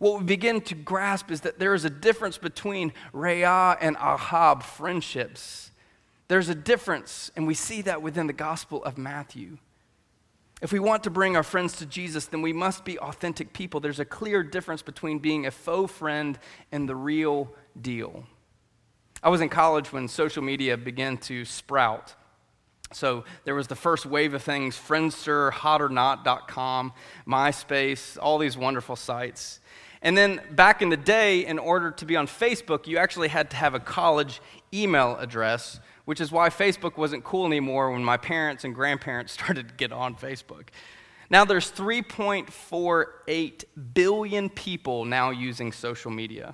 What 0.01 0.17
we 0.17 0.25
begin 0.25 0.62
to 0.62 0.74
grasp 0.74 1.29
is 1.29 1.41
that 1.41 1.60
there 1.60 1.75
is 1.75 1.86
a 1.86 1.89
difference 1.91 2.39
between 2.39 2.91
Reah 3.13 3.77
and 3.79 3.96
Ahab 3.98 4.63
friendships. 4.63 5.70
There's 6.27 6.50
a 6.50 6.55
difference, 6.55 7.29
and 7.36 7.46
we 7.46 7.53
see 7.53 7.84
that 7.84 8.01
within 8.01 8.25
the 8.25 8.34
Gospel 8.34 8.84
of 8.84 8.98
Matthew. 8.98 9.60
If 10.60 10.72
we 10.72 10.79
want 10.79 11.03
to 11.03 11.12
bring 11.12 11.36
our 11.36 11.43
friends 11.43 11.77
to 11.77 11.86
Jesus, 11.86 12.25
then 12.25 12.41
we 12.41 12.51
must 12.51 12.84
be 12.84 12.98
authentic 12.98 13.53
people. 13.53 13.79
There's 13.79 14.00
a 14.00 14.05
clear 14.05 14.41
difference 14.41 14.81
between 14.81 15.20
being 15.20 15.46
a 15.46 15.51
faux 15.51 15.93
friend 15.93 16.39
and 16.72 16.89
the 16.89 16.96
real 16.96 17.53
deal. 17.79 18.24
I 19.22 19.29
was 19.29 19.39
in 19.39 19.50
college 19.50 19.93
when 19.93 20.08
social 20.08 20.41
media 20.41 20.77
began 20.77 21.17
to 21.17 21.46
sprout. 21.46 22.15
So 22.91 23.24
there 23.46 23.55
was 23.55 23.67
the 23.67 23.75
first 23.75 24.08
wave 24.08 24.34
of 24.34 24.41
things 24.41 24.75
Friendster, 24.77 25.51
hotornot.com, 25.51 26.93
MySpace, 27.27 28.17
all 28.20 28.39
these 28.39 28.58
wonderful 28.58 28.96
sites. 28.96 29.60
And 30.01 30.17
then 30.17 30.41
back 30.51 30.81
in 30.81 30.89
the 30.89 30.98
day, 30.98 31.46
in 31.46 31.60
order 31.60 31.91
to 31.91 32.05
be 32.05 32.15
on 32.15 32.27
Facebook, 32.27 32.88
you 32.88 32.98
actually 32.98 33.27
had 33.27 33.51
to 33.51 33.55
have 33.58 33.75
a 33.75 33.79
college 33.79 34.41
email 34.74 35.15
address 35.17 35.79
which 36.05 36.20
is 36.20 36.31
why 36.31 36.50
Facebook 36.50 36.98
wasn't 36.98 37.24
cool 37.24 37.46
anymore 37.46 37.91
when 37.91 38.03
my 38.03 38.17
parents 38.17 38.63
and 38.63 38.75
grandparents 38.75 39.31
started 39.39 39.70
to 39.70 39.74
get 39.75 39.91
on 39.91 40.15
Facebook. 40.15 40.67
Now 41.29 41.46
there's 41.46 41.72
3.48 41.72 43.63
billion 43.93 44.50
people 44.50 45.05
now 45.05 45.29
using 45.29 45.72
social 45.72 46.12
media. 46.12 46.53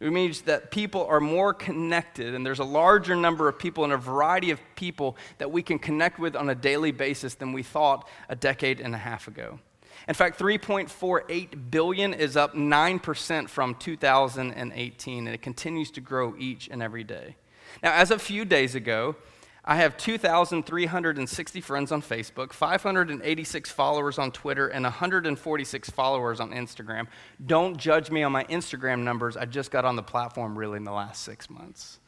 It 0.00 0.12
means 0.12 0.42
that 0.42 0.70
people 0.70 1.04
are 1.06 1.18
more 1.18 1.52
connected, 1.52 2.32
and 2.36 2.46
there's 2.46 2.60
a 2.60 2.64
larger 2.64 3.16
number 3.16 3.48
of 3.48 3.58
people 3.58 3.82
and 3.82 3.92
a 3.92 3.96
variety 3.96 4.52
of 4.52 4.60
people 4.76 5.16
that 5.38 5.50
we 5.50 5.60
can 5.60 5.80
connect 5.80 6.20
with 6.20 6.36
on 6.36 6.48
a 6.50 6.54
daily 6.54 6.92
basis 6.92 7.34
than 7.34 7.52
we 7.52 7.64
thought 7.64 8.08
a 8.28 8.36
decade 8.36 8.80
and 8.80 8.94
a 8.94 8.98
half 8.98 9.26
ago. 9.26 9.58
In 10.06 10.14
fact, 10.14 10.38
3.48 10.38 11.70
billion 11.70 12.14
is 12.14 12.36
up 12.36 12.54
9% 12.54 13.48
from 13.48 13.74
2018, 13.74 15.26
and 15.26 15.34
it 15.34 15.42
continues 15.42 15.90
to 15.92 16.00
grow 16.00 16.34
each 16.38 16.68
and 16.68 16.82
every 16.82 17.04
day. 17.04 17.36
Now, 17.82 17.92
as 17.92 18.10
a 18.10 18.18
few 18.18 18.44
days 18.44 18.74
ago, 18.74 19.16
I 19.64 19.76
have 19.76 19.98
2,360 19.98 21.60
friends 21.60 21.92
on 21.92 22.00
Facebook, 22.00 22.54
586 22.54 23.70
followers 23.70 24.18
on 24.18 24.32
Twitter, 24.32 24.68
and 24.68 24.84
146 24.84 25.90
followers 25.90 26.40
on 26.40 26.52
Instagram. 26.52 27.06
Don't 27.44 27.76
judge 27.76 28.10
me 28.10 28.22
on 28.22 28.32
my 28.32 28.44
Instagram 28.44 29.00
numbers. 29.00 29.36
I 29.36 29.44
just 29.44 29.70
got 29.70 29.84
on 29.84 29.96
the 29.96 30.02
platform 30.02 30.58
really 30.58 30.78
in 30.78 30.84
the 30.84 30.92
last 30.92 31.22
six 31.22 31.50
months. 31.50 31.98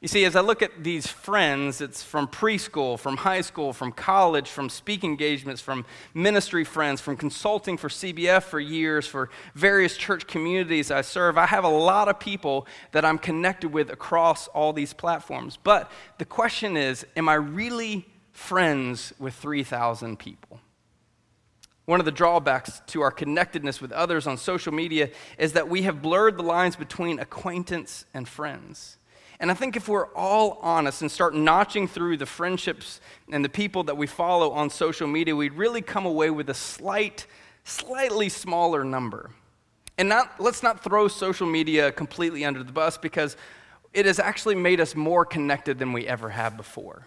You 0.00 0.06
see, 0.06 0.24
as 0.24 0.36
I 0.36 0.42
look 0.42 0.62
at 0.62 0.84
these 0.84 1.08
friends, 1.08 1.80
it's 1.80 2.04
from 2.04 2.28
preschool, 2.28 2.96
from 2.96 3.16
high 3.16 3.40
school, 3.40 3.72
from 3.72 3.90
college, 3.90 4.48
from 4.48 4.68
speaking 4.68 5.10
engagements, 5.10 5.60
from 5.60 5.84
ministry 6.14 6.62
friends, 6.62 7.00
from 7.00 7.16
consulting 7.16 7.76
for 7.76 7.88
CBF 7.88 8.44
for 8.44 8.60
years, 8.60 9.08
for 9.08 9.28
various 9.56 9.96
church 9.96 10.28
communities 10.28 10.92
I 10.92 11.00
serve. 11.00 11.36
I 11.36 11.46
have 11.46 11.64
a 11.64 11.68
lot 11.68 12.06
of 12.06 12.20
people 12.20 12.68
that 12.92 13.04
I'm 13.04 13.18
connected 13.18 13.72
with 13.72 13.90
across 13.90 14.46
all 14.48 14.72
these 14.72 14.92
platforms. 14.92 15.58
But 15.60 15.90
the 16.18 16.24
question 16.24 16.76
is 16.76 17.04
am 17.16 17.28
I 17.28 17.34
really 17.34 18.06
friends 18.30 19.12
with 19.18 19.34
3,000 19.34 20.16
people? 20.16 20.60
One 21.86 21.98
of 21.98 22.06
the 22.06 22.12
drawbacks 22.12 22.82
to 22.88 23.00
our 23.00 23.10
connectedness 23.10 23.80
with 23.80 23.90
others 23.90 24.28
on 24.28 24.36
social 24.36 24.72
media 24.72 25.10
is 25.38 25.54
that 25.54 25.68
we 25.68 25.82
have 25.82 26.02
blurred 26.02 26.36
the 26.36 26.44
lines 26.44 26.76
between 26.76 27.18
acquaintance 27.18 28.04
and 28.14 28.28
friends. 28.28 28.97
And 29.40 29.50
I 29.50 29.54
think 29.54 29.76
if 29.76 29.88
we're 29.88 30.08
all 30.14 30.58
honest 30.62 31.00
and 31.00 31.10
start 31.10 31.34
notching 31.34 31.86
through 31.86 32.16
the 32.16 32.26
friendships 32.26 33.00
and 33.30 33.44
the 33.44 33.48
people 33.48 33.84
that 33.84 33.96
we 33.96 34.06
follow 34.06 34.50
on 34.50 34.68
social 34.68 35.06
media, 35.06 35.36
we'd 35.36 35.52
really 35.52 35.80
come 35.80 36.06
away 36.06 36.30
with 36.30 36.50
a 36.50 36.54
slight, 36.54 37.26
slightly 37.62 38.28
smaller 38.28 38.82
number. 38.82 39.30
And 39.96 40.08
not, 40.08 40.40
let's 40.40 40.62
not 40.62 40.82
throw 40.82 41.06
social 41.06 41.46
media 41.46 41.92
completely 41.92 42.44
under 42.44 42.64
the 42.64 42.72
bus 42.72 42.98
because 42.98 43.36
it 43.92 44.06
has 44.06 44.18
actually 44.18 44.56
made 44.56 44.80
us 44.80 44.94
more 44.94 45.24
connected 45.24 45.78
than 45.78 45.92
we 45.92 46.06
ever 46.06 46.30
have 46.30 46.56
before. 46.56 47.06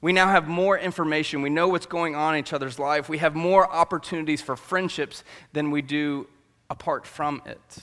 We 0.00 0.12
now 0.14 0.28
have 0.28 0.48
more 0.48 0.78
information. 0.78 1.42
We 1.42 1.50
know 1.50 1.68
what's 1.68 1.86
going 1.86 2.14
on 2.14 2.34
in 2.34 2.40
each 2.40 2.54
other's 2.54 2.78
life. 2.78 3.10
We 3.10 3.18
have 3.18 3.34
more 3.34 3.70
opportunities 3.70 4.40
for 4.40 4.56
friendships 4.56 5.24
than 5.52 5.70
we 5.70 5.82
do 5.82 6.26
apart 6.70 7.06
from 7.06 7.42
it. 7.44 7.78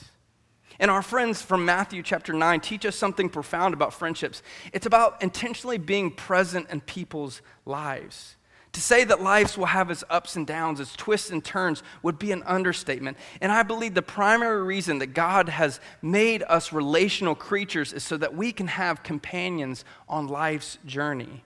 And 0.80 0.90
our 0.90 1.02
friends 1.02 1.42
from 1.42 1.64
Matthew 1.64 2.02
chapter 2.02 2.32
9 2.32 2.60
teach 2.60 2.86
us 2.86 2.94
something 2.94 3.28
profound 3.28 3.74
about 3.74 3.92
friendships. 3.92 4.42
It's 4.72 4.86
about 4.86 5.22
intentionally 5.22 5.78
being 5.78 6.10
present 6.10 6.70
in 6.70 6.80
people's 6.80 7.42
lives. 7.66 8.36
To 8.72 8.80
say 8.80 9.02
that 9.04 9.22
lives 9.22 9.58
will 9.58 9.66
have 9.66 9.90
its 9.90 10.04
ups 10.08 10.36
and 10.36 10.46
downs, 10.46 10.78
its 10.78 10.94
twists 10.94 11.30
and 11.30 11.44
turns, 11.44 11.82
would 12.02 12.18
be 12.18 12.30
an 12.30 12.44
understatement. 12.44 13.16
And 13.40 13.50
I 13.50 13.64
believe 13.64 13.94
the 13.94 14.02
primary 14.02 14.62
reason 14.62 14.98
that 14.98 15.14
God 15.14 15.48
has 15.48 15.80
made 16.00 16.44
us 16.44 16.72
relational 16.72 17.34
creatures 17.34 17.92
is 17.92 18.04
so 18.04 18.16
that 18.18 18.36
we 18.36 18.52
can 18.52 18.68
have 18.68 19.02
companions 19.02 19.84
on 20.08 20.28
life's 20.28 20.78
journey. 20.86 21.42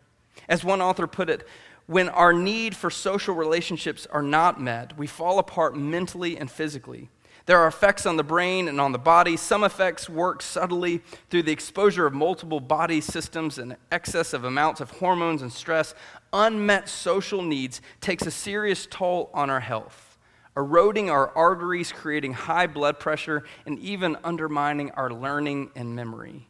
As 0.49 0.63
one 0.65 0.83
author 0.83 1.07
put 1.07 1.31
it, 1.31 1.47
when 1.87 2.09
our 2.09 2.33
need 2.33 2.77
for 2.77 2.91
social 2.91 3.35
relationships 3.35 4.07
are 4.11 4.23
not 4.23 4.61
met, 4.61 4.99
we 4.99 5.07
fall 5.07 5.39
apart 5.39 5.77
mentally 5.77 6.37
and 6.37 6.51
physically. 6.51 7.09
There 7.47 7.59
are 7.59 7.67
effects 7.67 8.07
on 8.07 8.17
the 8.17 8.23
brain 8.23 8.69
and 8.69 8.81
on 8.81 8.93
the 8.93 8.99
body. 8.99 9.37
Some 9.37 9.65
effects 9.65 10.09
work 10.09 10.43
subtly 10.43 10.99
through 11.29 11.43
the 11.43 11.53
exposure 11.53 12.07
of 12.07 12.15
multiple 12.15 12.61
body 12.61 13.01
systems 13.01 13.59
and 13.59 13.77
excess 13.91 14.33
of 14.33 14.45
amounts 14.45 14.81
of 14.81 14.91
hormones 14.93 15.43
and 15.43 15.53
stress. 15.53 15.95
Unmet 16.33 16.89
social 16.89 17.43
needs 17.43 17.81
takes 18.01 18.27
a 18.27 18.31
serious 18.31 18.87
toll 18.87 19.29
on 19.35 19.51
our 19.51 19.61
health, 19.61 20.19
eroding 20.57 21.11
our 21.11 21.31
arteries, 21.37 21.91
creating 21.91 22.33
high 22.33 22.69
blood 22.69 23.01
pressure, 23.01 23.43
and 23.67 23.79
even 23.81 24.17
undermining 24.23 24.91
our 24.93 25.11
learning 25.11 25.71
and 25.75 25.97
memory. 25.97 26.47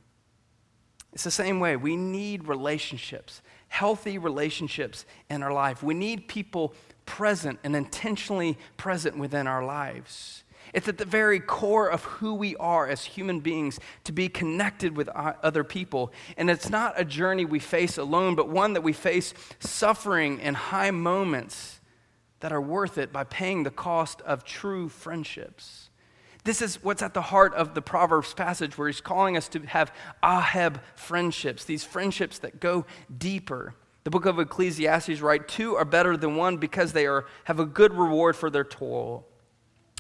It's 1.14 1.24
the 1.24 1.30
same 1.30 1.60
way. 1.60 1.76
We 1.76 1.96
need 1.96 2.48
relationships, 2.48 3.42
healthy 3.68 4.18
relationships 4.18 5.04
in 5.28 5.42
our 5.42 5.52
life. 5.52 5.82
We 5.82 5.94
need 5.94 6.28
people 6.28 6.74
present 7.04 7.58
and 7.64 7.76
intentionally 7.76 8.58
present 8.76 9.18
within 9.18 9.46
our 9.46 9.64
lives. 9.64 10.44
It's 10.72 10.88
at 10.88 10.96
the 10.96 11.04
very 11.04 11.38
core 11.38 11.88
of 11.88 12.04
who 12.04 12.34
we 12.34 12.56
are 12.56 12.88
as 12.88 13.04
human 13.04 13.40
beings 13.40 13.78
to 14.04 14.12
be 14.12 14.28
connected 14.28 14.96
with 14.96 15.08
other 15.08 15.64
people. 15.64 16.12
And 16.36 16.48
it's 16.48 16.70
not 16.70 16.94
a 16.96 17.04
journey 17.04 17.44
we 17.44 17.58
face 17.58 17.98
alone, 17.98 18.34
but 18.34 18.48
one 18.48 18.72
that 18.72 18.82
we 18.82 18.94
face 18.94 19.34
suffering 19.60 20.40
and 20.40 20.56
high 20.56 20.90
moments 20.90 21.80
that 22.40 22.52
are 22.52 22.60
worth 22.60 22.96
it 22.96 23.12
by 23.12 23.24
paying 23.24 23.62
the 23.62 23.70
cost 23.70 24.22
of 24.22 24.44
true 24.44 24.88
friendships. 24.88 25.90
This 26.44 26.60
is 26.60 26.82
what's 26.82 27.02
at 27.02 27.14
the 27.14 27.22
heart 27.22 27.54
of 27.54 27.74
the 27.74 27.82
Proverbs 27.82 28.34
passage 28.34 28.76
where 28.76 28.88
he's 28.88 29.00
calling 29.00 29.36
us 29.36 29.48
to 29.48 29.60
have 29.60 29.92
ahab 30.22 30.80
friendships, 30.96 31.64
these 31.64 31.84
friendships 31.84 32.38
that 32.40 32.60
go 32.60 32.84
deeper. 33.16 33.74
The 34.04 34.10
book 34.10 34.26
of 34.26 34.40
Ecclesiastes 34.40 35.20
writes, 35.20 35.54
two 35.54 35.76
are 35.76 35.84
better 35.84 36.16
than 36.16 36.34
one 36.34 36.56
because 36.56 36.92
they 36.92 37.06
are, 37.06 37.26
have 37.44 37.60
a 37.60 37.66
good 37.66 37.94
reward 37.94 38.34
for 38.34 38.50
their 38.50 38.64
toil. 38.64 39.24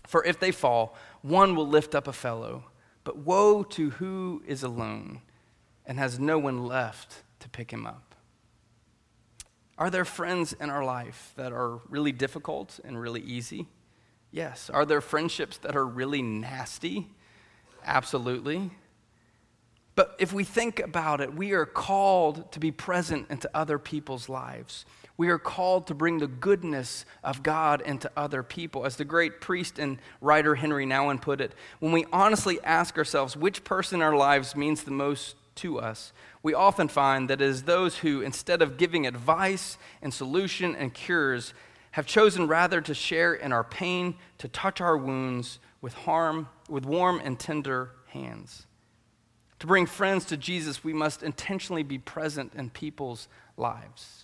For 0.06 0.24
if 0.24 0.38
they 0.40 0.50
fall, 0.50 0.96
one 1.22 1.54
will 1.54 1.66
lift 1.66 1.94
up 1.94 2.06
a 2.06 2.12
fellow. 2.12 2.64
But 3.04 3.18
woe 3.18 3.62
to 3.64 3.90
who 3.90 4.42
is 4.46 4.62
alone 4.62 5.22
and 5.84 5.98
has 5.98 6.18
no 6.18 6.38
one 6.38 6.64
left 6.64 7.22
to 7.40 7.48
pick 7.48 7.72
him 7.72 7.86
up. 7.86 8.14
Are 9.78 9.90
there 9.90 10.04
friends 10.04 10.52
in 10.52 10.70
our 10.70 10.84
life 10.84 11.32
that 11.36 11.52
are 11.52 11.80
really 11.88 12.12
difficult 12.12 12.78
and 12.84 13.00
really 13.00 13.22
easy? 13.22 13.66
Yes. 14.30 14.70
Are 14.70 14.86
there 14.86 15.00
friendships 15.00 15.58
that 15.58 15.74
are 15.74 15.86
really 15.86 16.22
nasty? 16.22 17.08
Absolutely. 17.84 18.70
But 19.94 20.16
if 20.18 20.32
we 20.32 20.44
think 20.44 20.78
about 20.80 21.20
it, 21.20 21.34
we 21.34 21.52
are 21.52 21.66
called 21.66 22.50
to 22.52 22.60
be 22.60 22.70
present 22.70 23.26
into 23.28 23.50
other 23.52 23.78
people's 23.78 24.28
lives. 24.28 24.86
We 25.22 25.28
are 25.28 25.38
called 25.38 25.86
to 25.86 25.94
bring 25.94 26.18
the 26.18 26.26
goodness 26.26 27.04
of 27.22 27.44
God 27.44 27.80
into 27.80 28.10
other 28.16 28.42
people. 28.42 28.84
As 28.84 28.96
the 28.96 29.04
great 29.04 29.40
priest 29.40 29.78
and 29.78 29.98
writer 30.20 30.56
Henri 30.56 30.84
Nouwen 30.84 31.22
put 31.22 31.40
it, 31.40 31.52
when 31.78 31.92
we 31.92 32.06
honestly 32.12 32.58
ask 32.64 32.98
ourselves 32.98 33.36
which 33.36 33.62
person 33.62 34.00
in 34.00 34.02
our 34.02 34.16
lives 34.16 34.56
means 34.56 34.82
the 34.82 34.90
most 34.90 35.36
to 35.54 35.78
us, 35.78 36.12
we 36.42 36.54
often 36.54 36.88
find 36.88 37.30
that 37.30 37.40
it 37.40 37.46
is 37.46 37.62
those 37.62 37.98
who, 37.98 38.20
instead 38.20 38.62
of 38.62 38.76
giving 38.76 39.06
advice 39.06 39.78
and 40.02 40.12
solution 40.12 40.74
and 40.74 40.92
cures, 40.92 41.54
have 41.92 42.04
chosen 42.04 42.48
rather 42.48 42.80
to 42.80 42.92
share 42.92 43.32
in 43.32 43.52
our 43.52 43.62
pain, 43.62 44.16
to 44.38 44.48
touch 44.48 44.80
our 44.80 44.96
wounds 44.96 45.60
with 45.80 45.94
harm, 45.94 46.48
with 46.68 46.84
warm 46.84 47.20
and 47.22 47.38
tender 47.38 47.90
hands. 48.08 48.66
To 49.60 49.68
bring 49.68 49.86
friends 49.86 50.24
to 50.24 50.36
Jesus, 50.36 50.82
we 50.82 50.92
must 50.92 51.22
intentionally 51.22 51.84
be 51.84 51.98
present 51.98 52.54
in 52.56 52.70
people's 52.70 53.28
lives. 53.56 54.21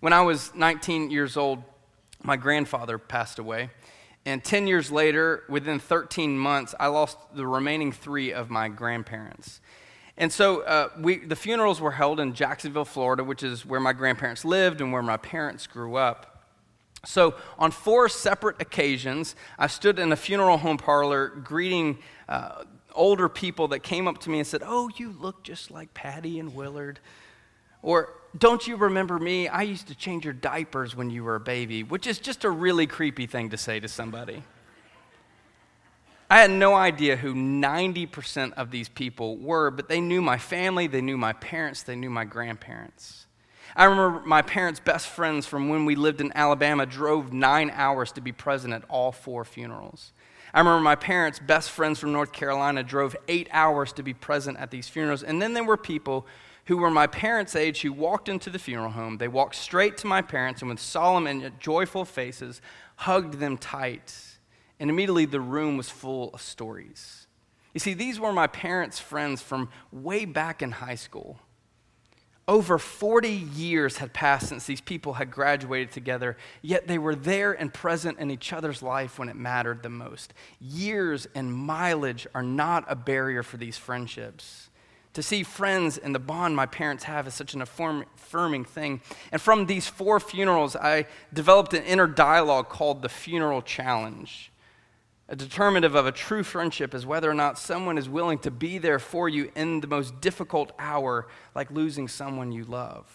When 0.00 0.14
I 0.14 0.22
was 0.22 0.54
19 0.54 1.10
years 1.10 1.36
old, 1.36 1.62
my 2.22 2.36
grandfather 2.36 2.96
passed 2.96 3.38
away. 3.38 3.70
And 4.24 4.42
10 4.42 4.66
years 4.66 4.90
later, 4.90 5.44
within 5.48 5.78
13 5.78 6.38
months, 6.38 6.74
I 6.80 6.86
lost 6.86 7.18
the 7.34 7.46
remaining 7.46 7.92
three 7.92 8.32
of 8.32 8.50
my 8.50 8.68
grandparents. 8.68 9.60
And 10.16 10.32
so 10.32 10.62
uh, 10.62 10.88
we, 10.98 11.18
the 11.18 11.36
funerals 11.36 11.80
were 11.80 11.90
held 11.90 12.18
in 12.18 12.34
Jacksonville, 12.34 12.84
Florida, 12.84 13.24
which 13.24 13.42
is 13.42 13.64
where 13.64 13.80
my 13.80 13.92
grandparents 13.92 14.44
lived 14.44 14.80
and 14.80 14.92
where 14.92 15.02
my 15.02 15.16
parents 15.18 15.66
grew 15.66 15.96
up. 15.96 16.44
So, 17.06 17.34
on 17.58 17.70
four 17.70 18.10
separate 18.10 18.60
occasions, 18.60 19.34
I 19.58 19.68
stood 19.68 19.98
in 19.98 20.12
a 20.12 20.16
funeral 20.16 20.58
home 20.58 20.76
parlor 20.76 21.28
greeting 21.28 21.98
uh, 22.28 22.64
older 22.92 23.26
people 23.30 23.68
that 23.68 23.78
came 23.78 24.06
up 24.06 24.18
to 24.18 24.30
me 24.30 24.38
and 24.38 24.46
said, 24.46 24.62
Oh, 24.62 24.90
you 24.96 25.14
look 25.18 25.42
just 25.42 25.70
like 25.70 25.94
Patty 25.94 26.38
and 26.38 26.54
Willard. 26.54 27.00
Or, 27.80 28.19
don't 28.38 28.66
you 28.66 28.76
remember 28.76 29.18
me? 29.18 29.48
I 29.48 29.62
used 29.62 29.88
to 29.88 29.94
change 29.94 30.24
your 30.24 30.34
diapers 30.34 30.94
when 30.94 31.10
you 31.10 31.24
were 31.24 31.34
a 31.34 31.40
baby, 31.40 31.82
which 31.82 32.06
is 32.06 32.18
just 32.18 32.44
a 32.44 32.50
really 32.50 32.86
creepy 32.86 33.26
thing 33.26 33.50
to 33.50 33.56
say 33.56 33.80
to 33.80 33.88
somebody. 33.88 34.42
I 36.30 36.38
had 36.38 36.50
no 36.52 36.76
idea 36.76 37.16
who 37.16 37.34
90% 37.34 38.52
of 38.52 38.70
these 38.70 38.88
people 38.88 39.36
were, 39.36 39.72
but 39.72 39.88
they 39.88 40.00
knew 40.00 40.22
my 40.22 40.38
family, 40.38 40.86
they 40.86 41.00
knew 41.00 41.18
my 41.18 41.32
parents, 41.32 41.82
they 41.82 41.96
knew 41.96 42.10
my 42.10 42.24
grandparents. 42.24 43.26
I 43.74 43.84
remember 43.84 44.20
my 44.24 44.42
parents' 44.42 44.78
best 44.78 45.08
friends 45.08 45.46
from 45.46 45.68
when 45.68 45.84
we 45.84 45.96
lived 45.96 46.20
in 46.20 46.32
Alabama 46.36 46.86
drove 46.86 47.32
nine 47.32 47.70
hours 47.74 48.12
to 48.12 48.20
be 48.20 48.30
present 48.30 48.72
at 48.72 48.84
all 48.88 49.10
four 49.10 49.44
funerals. 49.44 50.12
I 50.52 50.58
remember 50.58 50.80
my 50.80 50.96
parents' 50.96 51.38
best 51.38 51.70
friends 51.70 51.98
from 51.98 52.12
North 52.12 52.32
Carolina 52.32 52.82
drove 52.82 53.14
eight 53.28 53.48
hours 53.52 53.92
to 53.94 54.02
be 54.02 54.14
present 54.14 54.58
at 54.58 54.70
these 54.70 54.88
funerals. 54.88 55.22
And 55.22 55.40
then 55.40 55.54
there 55.54 55.64
were 55.64 55.76
people 55.76 56.26
who 56.66 56.76
were 56.76 56.90
my 56.90 57.06
parents' 57.06 57.56
age 57.56 57.82
who 57.82 57.92
walked 57.92 58.28
into 58.28 58.50
the 58.50 58.58
funeral 58.58 58.90
home. 58.90 59.18
They 59.18 59.28
walked 59.28 59.54
straight 59.54 59.96
to 59.98 60.06
my 60.06 60.22
parents 60.22 60.60
and 60.60 60.68
with 60.68 60.80
solemn 60.80 61.26
and 61.26 61.58
joyful 61.58 62.04
faces 62.04 62.60
hugged 62.96 63.34
them 63.34 63.56
tight. 63.56 64.14
And 64.78 64.90
immediately 64.90 65.24
the 65.24 65.40
room 65.40 65.76
was 65.76 65.90
full 65.90 66.30
of 66.30 66.40
stories. 66.40 67.26
You 67.74 67.80
see, 67.80 67.94
these 67.94 68.18
were 68.18 68.32
my 68.32 68.46
parents' 68.46 68.98
friends 68.98 69.40
from 69.40 69.68
way 69.92 70.24
back 70.24 70.62
in 70.62 70.72
high 70.72 70.96
school. 70.96 71.38
Over 72.50 72.78
40 72.78 73.28
years 73.28 73.98
had 73.98 74.12
passed 74.12 74.48
since 74.48 74.66
these 74.66 74.80
people 74.80 75.12
had 75.12 75.30
graduated 75.30 75.92
together, 75.92 76.36
yet 76.62 76.88
they 76.88 76.98
were 76.98 77.14
there 77.14 77.52
and 77.52 77.72
present 77.72 78.18
in 78.18 78.28
each 78.28 78.52
other's 78.52 78.82
life 78.82 79.20
when 79.20 79.28
it 79.28 79.36
mattered 79.36 79.84
the 79.84 79.88
most. 79.88 80.34
Years 80.60 81.28
and 81.36 81.54
mileage 81.54 82.26
are 82.34 82.42
not 82.42 82.84
a 82.88 82.96
barrier 82.96 83.44
for 83.44 83.56
these 83.56 83.78
friendships. 83.78 84.68
To 85.12 85.22
see 85.22 85.44
friends 85.44 85.96
and 85.96 86.12
the 86.12 86.18
bond 86.18 86.56
my 86.56 86.66
parents 86.66 87.04
have 87.04 87.28
is 87.28 87.34
such 87.34 87.54
an 87.54 87.62
affirming 87.62 88.64
thing. 88.64 89.00
And 89.30 89.40
from 89.40 89.66
these 89.66 89.86
four 89.86 90.18
funerals, 90.18 90.74
I 90.74 91.06
developed 91.32 91.72
an 91.72 91.84
inner 91.84 92.08
dialogue 92.08 92.68
called 92.68 93.02
the 93.02 93.08
Funeral 93.08 93.62
Challenge. 93.62 94.49
A 95.30 95.36
determinative 95.36 95.94
of 95.94 96.06
a 96.06 96.12
true 96.12 96.42
friendship 96.42 96.92
is 96.92 97.06
whether 97.06 97.30
or 97.30 97.34
not 97.34 97.56
someone 97.56 97.96
is 97.96 98.08
willing 98.08 98.38
to 98.40 98.50
be 98.50 98.78
there 98.78 98.98
for 98.98 99.28
you 99.28 99.52
in 99.54 99.80
the 99.80 99.86
most 99.86 100.20
difficult 100.20 100.72
hour, 100.76 101.28
like 101.54 101.70
losing 101.70 102.08
someone 102.08 102.50
you 102.50 102.64
love. 102.64 103.06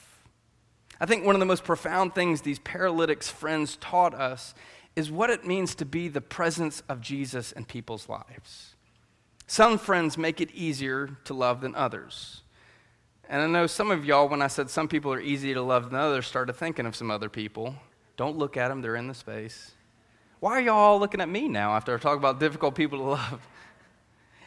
I 0.98 1.06
think 1.06 1.26
one 1.26 1.36
of 1.36 1.42
the 1.42 1.46
most 1.46 1.66
profound 1.66 2.16
things 2.16 2.42
these 2.42 2.60
paralytics' 2.60 3.30
friends 3.30 3.76
taught 3.76 4.14
us 4.14 4.56
is 4.96 5.12
what 5.12 5.30
it 5.30 5.46
means 5.46 5.76
to 5.76 5.84
be 5.84 6.08
the 6.08 6.22
presence 6.22 6.82
of 6.88 7.02
Jesus 7.02 7.52
in 7.52 7.66
people's 7.66 8.08
lives. 8.08 8.76
Some 9.46 9.78
friends 9.78 10.18
make 10.18 10.40
it 10.40 10.52
easier 10.52 11.18
to 11.26 11.34
love 11.34 11.60
than 11.60 11.76
others. 11.76 12.44
And 13.28 13.42
I 13.42 13.48
know 13.48 13.68
some 13.68 13.92
of 13.92 14.06
y'all, 14.06 14.30
when 14.30 14.42
I 14.42 14.48
said 14.48 14.70
some 14.70 14.88
people 14.88 15.12
are 15.12 15.20
easier 15.20 15.56
to 15.56 15.62
love 15.62 15.90
than 15.90 16.00
others, 16.00 16.28
started 16.28 16.54
thinking 16.54 16.86
of 16.86 16.96
some 16.96 17.12
other 17.12 17.28
people. 17.28 17.76
Don't 18.16 18.38
look 18.38 18.56
at 18.56 18.70
them, 18.70 18.82
they're 18.82 18.96
in 18.96 19.10
the 19.10 19.14
space. 19.14 19.72
Why 20.46 20.60
are 20.60 20.62
y'all 20.62 20.76
all 20.76 21.00
looking 21.00 21.22
at 21.22 21.28
me 21.28 21.48
now 21.48 21.76
after 21.76 21.96
I 21.96 21.98
talk 21.98 22.20
about 22.20 22.40
difficult 22.40 22.76
people 22.76 23.00
to 23.00 23.04
love? 23.04 23.48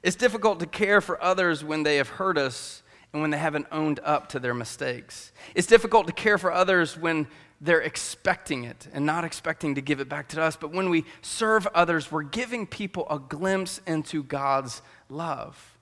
It's 0.00 0.14
difficult 0.14 0.60
to 0.60 0.66
care 0.66 1.00
for 1.00 1.20
others 1.20 1.64
when 1.64 1.82
they 1.82 1.96
have 1.96 2.08
hurt 2.08 2.38
us 2.38 2.84
and 3.12 3.20
when 3.20 3.32
they 3.32 3.36
haven't 3.36 3.66
owned 3.72 3.98
up 4.04 4.28
to 4.28 4.38
their 4.38 4.54
mistakes. 4.54 5.32
It's 5.56 5.66
difficult 5.66 6.06
to 6.06 6.12
care 6.12 6.38
for 6.38 6.52
others 6.52 6.96
when 6.96 7.26
they're 7.60 7.80
expecting 7.80 8.62
it 8.62 8.86
and 8.92 9.06
not 9.06 9.24
expecting 9.24 9.74
to 9.74 9.80
give 9.80 9.98
it 9.98 10.08
back 10.08 10.28
to 10.28 10.40
us. 10.40 10.54
But 10.54 10.70
when 10.70 10.88
we 10.88 11.04
serve 11.20 11.66
others, 11.74 12.12
we're 12.12 12.22
giving 12.22 12.64
people 12.64 13.04
a 13.10 13.18
glimpse 13.18 13.80
into 13.84 14.22
God's 14.22 14.82
love. 15.08 15.77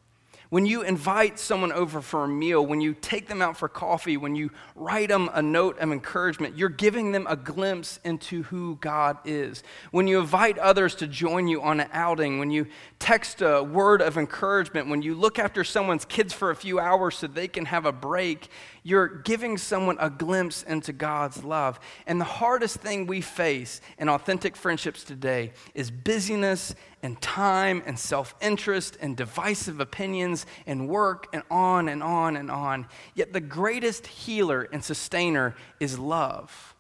When 0.49 0.65
you 0.65 0.83
invite 0.83 1.41
someone 1.41 1.73
over 1.73 2.01
for 2.01 2.25
a 2.25 2.29
meal, 2.29 2.65
when 2.65 2.81
you 2.81 2.95
take 2.95 3.27
them 3.27 3.43
out 3.43 3.57
for 3.57 3.69
coffee, 3.69 4.17
when 4.17 4.37
you 4.37 4.51
write 4.77 5.09
them 5.09 5.29
a 5.35 5.43
note 5.43 5.79
of 5.81 5.91
encouragement, 5.91 6.57
you're 6.57 6.69
giving 6.69 7.11
them 7.11 7.27
a 7.29 7.35
glimpse 7.35 7.99
into 8.05 8.45
who 8.45 8.77
God 8.81 9.19
is. 9.25 9.65
When 9.91 10.07
you 10.07 10.21
invite 10.21 10.57
others 10.59 10.95
to 10.97 11.09
join 11.09 11.49
you 11.49 11.63
on 11.63 11.81
an 11.81 11.89
outing, 11.93 12.39
when 12.39 12.53
you 12.53 12.69
text 13.01 13.43
a 13.43 13.61
word 13.63 14.01
of 14.01 14.17
encouragement, 14.17 14.89
when 14.89 15.03
you 15.03 15.17
look 15.17 15.41
after 15.41 15.65
someone's 15.65 16.05
kids 16.05 16.33
for 16.33 16.51
a 16.51 16.57
few 16.57 16.79
hours 16.79 17.17
so 17.17 17.27
they 17.27 17.49
can 17.49 17.65
have 17.65 17.85
a 17.85 17.93
break, 17.93 18.49
you're 18.87 19.09
giving 19.09 19.59
someone 19.59 19.97
a 19.99 20.09
glimpse 20.09 20.63
into 20.63 20.93
God's 20.93 21.43
love. 21.43 21.81
And 22.07 22.21
the 22.21 22.25
hardest 22.25 22.77
thing 22.77 23.09
we 23.09 23.21
face 23.21 23.81
in 23.99 24.09
authentic 24.09 24.55
friendships 24.55 25.03
today 25.03 25.51
is 25.75 25.91
busyness 25.91 26.73
and 27.03 27.21
time 27.21 27.83
and 27.85 27.99
self 27.99 28.37
interest 28.41 28.97
and 29.01 29.17
divisive 29.17 29.81
opinions 29.81 30.47
and 30.69 30.89
work 30.89 31.27
and 31.33 31.43
on 31.51 31.89
and 31.89 32.01
on 32.01 32.37
and 32.37 32.49
on. 32.49 32.87
Yet 33.17 33.33
the 33.33 33.41
greatest 33.41 34.07
healer 34.07 34.69
and 34.73 34.85
sustainer 34.85 35.57
is 35.81 35.99
love. 35.99 36.77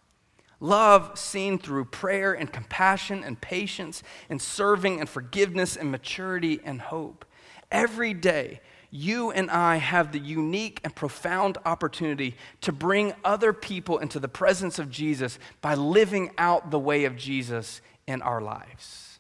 Love 0.61 1.19
seen 1.19 1.59
through 1.59 1.87
prayer 1.87 2.33
and 2.35 2.53
compassion 2.53 3.25
and 3.25 3.41
patience 3.41 4.05
and 4.31 4.41
serving 4.41 5.01
and 5.01 5.09
forgiveness 5.09 5.77
and 5.77 5.91
maturity 5.91 6.61
and 6.65 6.81
hope. 6.81 7.25
Every 7.73 8.15
day, 8.15 8.61
you 8.97 9.31
and 9.31 9.51
I 9.51 9.77
have 9.77 10.13
the 10.13 10.19
unique 10.19 10.81
and 10.83 10.95
profound 10.95 11.59
opportunity 11.65 12.37
to 12.63 12.73
bring 12.73 13.15
other 13.25 13.53
people 13.53 13.99
into 13.99 14.19
the 14.19 14.29
presence 14.29 14.79
of 14.79 14.91
Jesus 14.91 15.39
by 15.61 15.75
living 15.75 16.31
out 16.39 16.71
the 16.71 16.79
way 16.79 17.05
of 17.05 17.17
Jesus 17.17 17.81
in 18.07 18.23
our 18.23 18.41
lives. 18.41 19.19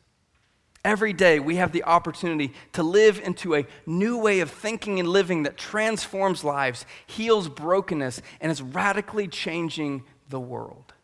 Every 0.84 1.12
day, 1.12 1.40
we 1.40 1.56
have 1.56 1.72
the 1.72 1.82
opportunity 1.84 2.52
to 2.72 2.82
live 2.82 3.18
into 3.18 3.56
a 3.56 3.66
new 3.86 4.18
way 4.18 4.40
of 4.40 4.50
thinking 4.50 5.00
and 5.00 5.08
living 5.08 5.42
that 5.42 5.56
transforms 5.56 6.44
lives, 6.44 6.86
heals 7.06 7.48
brokenness, 7.48 8.22
and 8.40 8.52
is 8.52 8.62
radically 8.62 9.26
changing 9.26 10.04
the 10.28 10.40
world. 10.40 10.94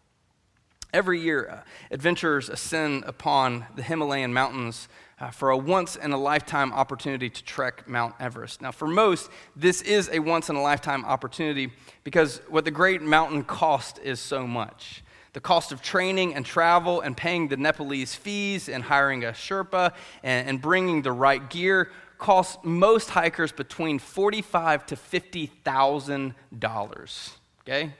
Every 0.92 1.20
year, 1.20 1.48
uh, 1.50 1.58
adventurers 1.90 2.48
ascend 2.48 3.04
upon 3.06 3.66
the 3.74 3.82
Himalayan 3.82 4.32
mountains 4.32 4.88
uh, 5.22 5.30
for 5.30 5.50
a 5.50 5.56
once 5.56 5.94
in 5.94 6.10
a 6.10 6.16
lifetime 6.16 6.72
opportunity 6.72 7.30
to 7.30 7.44
trek 7.44 7.88
Mount 7.88 8.14
Everest. 8.18 8.60
Now, 8.60 8.72
for 8.72 8.88
most, 8.88 9.30
this 9.54 9.80
is 9.80 10.10
a 10.12 10.18
once 10.18 10.50
in 10.50 10.56
a 10.56 10.62
lifetime 10.62 11.04
opportunity 11.04 11.70
because 12.02 12.42
what 12.48 12.64
the 12.64 12.72
great 12.72 13.02
mountain 13.02 13.44
cost 13.44 14.00
is 14.02 14.18
so 14.18 14.48
much. 14.48 15.04
The 15.32 15.40
cost 15.40 15.70
of 15.70 15.80
training 15.80 16.34
and 16.34 16.44
travel 16.44 17.00
and 17.00 17.16
paying 17.16 17.48
the 17.48 17.56
Nepalese 17.56 18.16
fees 18.16 18.68
and 18.68 18.82
hiring 18.82 19.24
a 19.24 19.28
Sherpa 19.28 19.92
and, 20.24 20.48
and 20.48 20.60
bringing 20.60 21.02
the 21.02 21.12
right 21.12 21.48
gear 21.48 21.90
costs 22.18 22.58
most 22.64 23.10
hikers 23.10 23.52
between 23.52 23.98
forty-five 23.98 24.84
to 24.86 24.96
fifty 24.96 25.46
thousand 25.46 26.34
dollars. 26.58 27.30
Okay, 27.62 27.94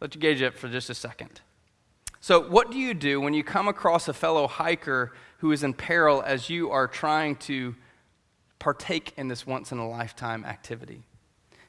let 0.00 0.14
you 0.14 0.20
gauge 0.20 0.40
it 0.40 0.54
for 0.56 0.68
just 0.68 0.88
a 0.90 0.94
second. 0.94 1.40
So, 2.20 2.40
what 2.40 2.70
do 2.70 2.78
you 2.78 2.94
do 2.94 3.20
when 3.20 3.34
you 3.34 3.44
come 3.44 3.68
across 3.68 4.08
a 4.08 4.12
fellow 4.12 4.46
hiker 4.46 5.12
who 5.38 5.52
is 5.52 5.62
in 5.62 5.72
peril 5.72 6.22
as 6.22 6.50
you 6.50 6.70
are 6.70 6.86
trying 6.86 7.36
to 7.36 7.74
partake 8.58 9.12
in 9.16 9.28
this 9.28 9.46
once 9.46 9.72
in 9.72 9.78
a 9.78 9.88
lifetime 9.88 10.44
activity. 10.44 11.02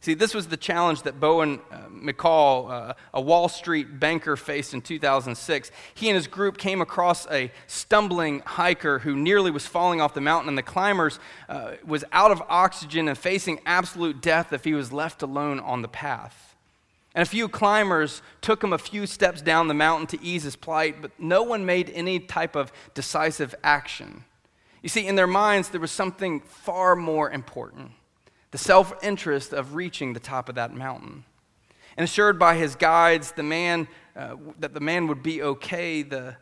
See, 0.02 0.14
this 0.14 0.34
was 0.34 0.48
the 0.48 0.58
challenge 0.58 1.02
that 1.02 1.20
Bowen 1.20 1.60
uh, 1.70 1.88
McCall, 1.90 2.72
uh, 2.72 2.94
a 3.14 3.20
Wall 3.20 3.50
Street 3.50 4.00
banker, 4.00 4.38
faced 4.38 4.74
in 4.74 4.82
2006. 4.82 5.72
He 5.94 6.08
and 6.08 6.16
his 6.16 6.26
group 6.26 6.58
came 6.58 6.80
across 6.82 7.28
a 7.28 7.52
stumbling 7.68 8.40
hiker 8.46 9.00
who 9.00 9.16
nearly 9.18 9.52
was 9.52 9.68
falling 9.68 10.00
off 10.00 10.14
the 10.14 10.22
mountain, 10.22 10.48
and 10.48 10.58
the 10.58 10.64
climbers 10.64 11.20
uh, 11.50 11.74
was 11.86 12.06
out 12.14 12.32
of 12.32 12.42
oxygen 12.48 13.10
and 13.10 13.18
facing 13.18 13.60
absolute 13.66 14.22
death 14.22 14.54
if 14.54 14.64
he 14.64 14.74
was 14.74 14.94
left 14.94 15.22
alone 15.22 15.60
on 15.60 15.82
the 15.82 15.90
path. 15.90 16.49
And 17.20 17.28
a 17.28 17.30
few 17.30 17.50
climbers 17.50 18.22
took 18.40 18.64
him 18.64 18.72
a 18.72 18.78
few 18.78 19.06
steps 19.06 19.42
down 19.42 19.68
the 19.68 19.74
mountain 19.74 20.08
to 20.08 20.26
ease 20.26 20.44
his 20.44 20.56
plight, 20.56 21.02
but 21.02 21.12
no 21.20 21.44
one 21.44 21.66
made 21.66 21.92
any 21.94 22.18
type 22.18 22.56
of 22.56 22.72
decisive 22.94 23.54
action. 23.62 24.24
You 24.82 24.88
see, 24.88 25.06
in 25.06 25.18
their 25.18 25.28
minds, 25.28 25.68
there 25.68 25.82
was 25.82 25.92
something 25.92 26.40
far 26.40 26.96
more 26.96 27.30
important 27.30 27.92
the 28.52 28.58
self 28.58 28.94
interest 29.04 29.52
of 29.52 29.76
reaching 29.76 30.14
the 30.14 30.22
top 30.22 30.48
of 30.48 30.56
that 30.56 30.74
mountain. 30.74 31.26
And 31.98 32.06
assured 32.06 32.40
by 32.40 32.56
his 32.56 32.78
guides 32.78 33.34
the 33.34 33.44
man, 33.44 33.90
uh, 34.16 34.38
that 34.60 34.74
the 34.74 34.80
man 34.80 35.08
would 35.08 35.22
be 35.22 35.42
okay, 35.44 36.04
the, 36.04 36.38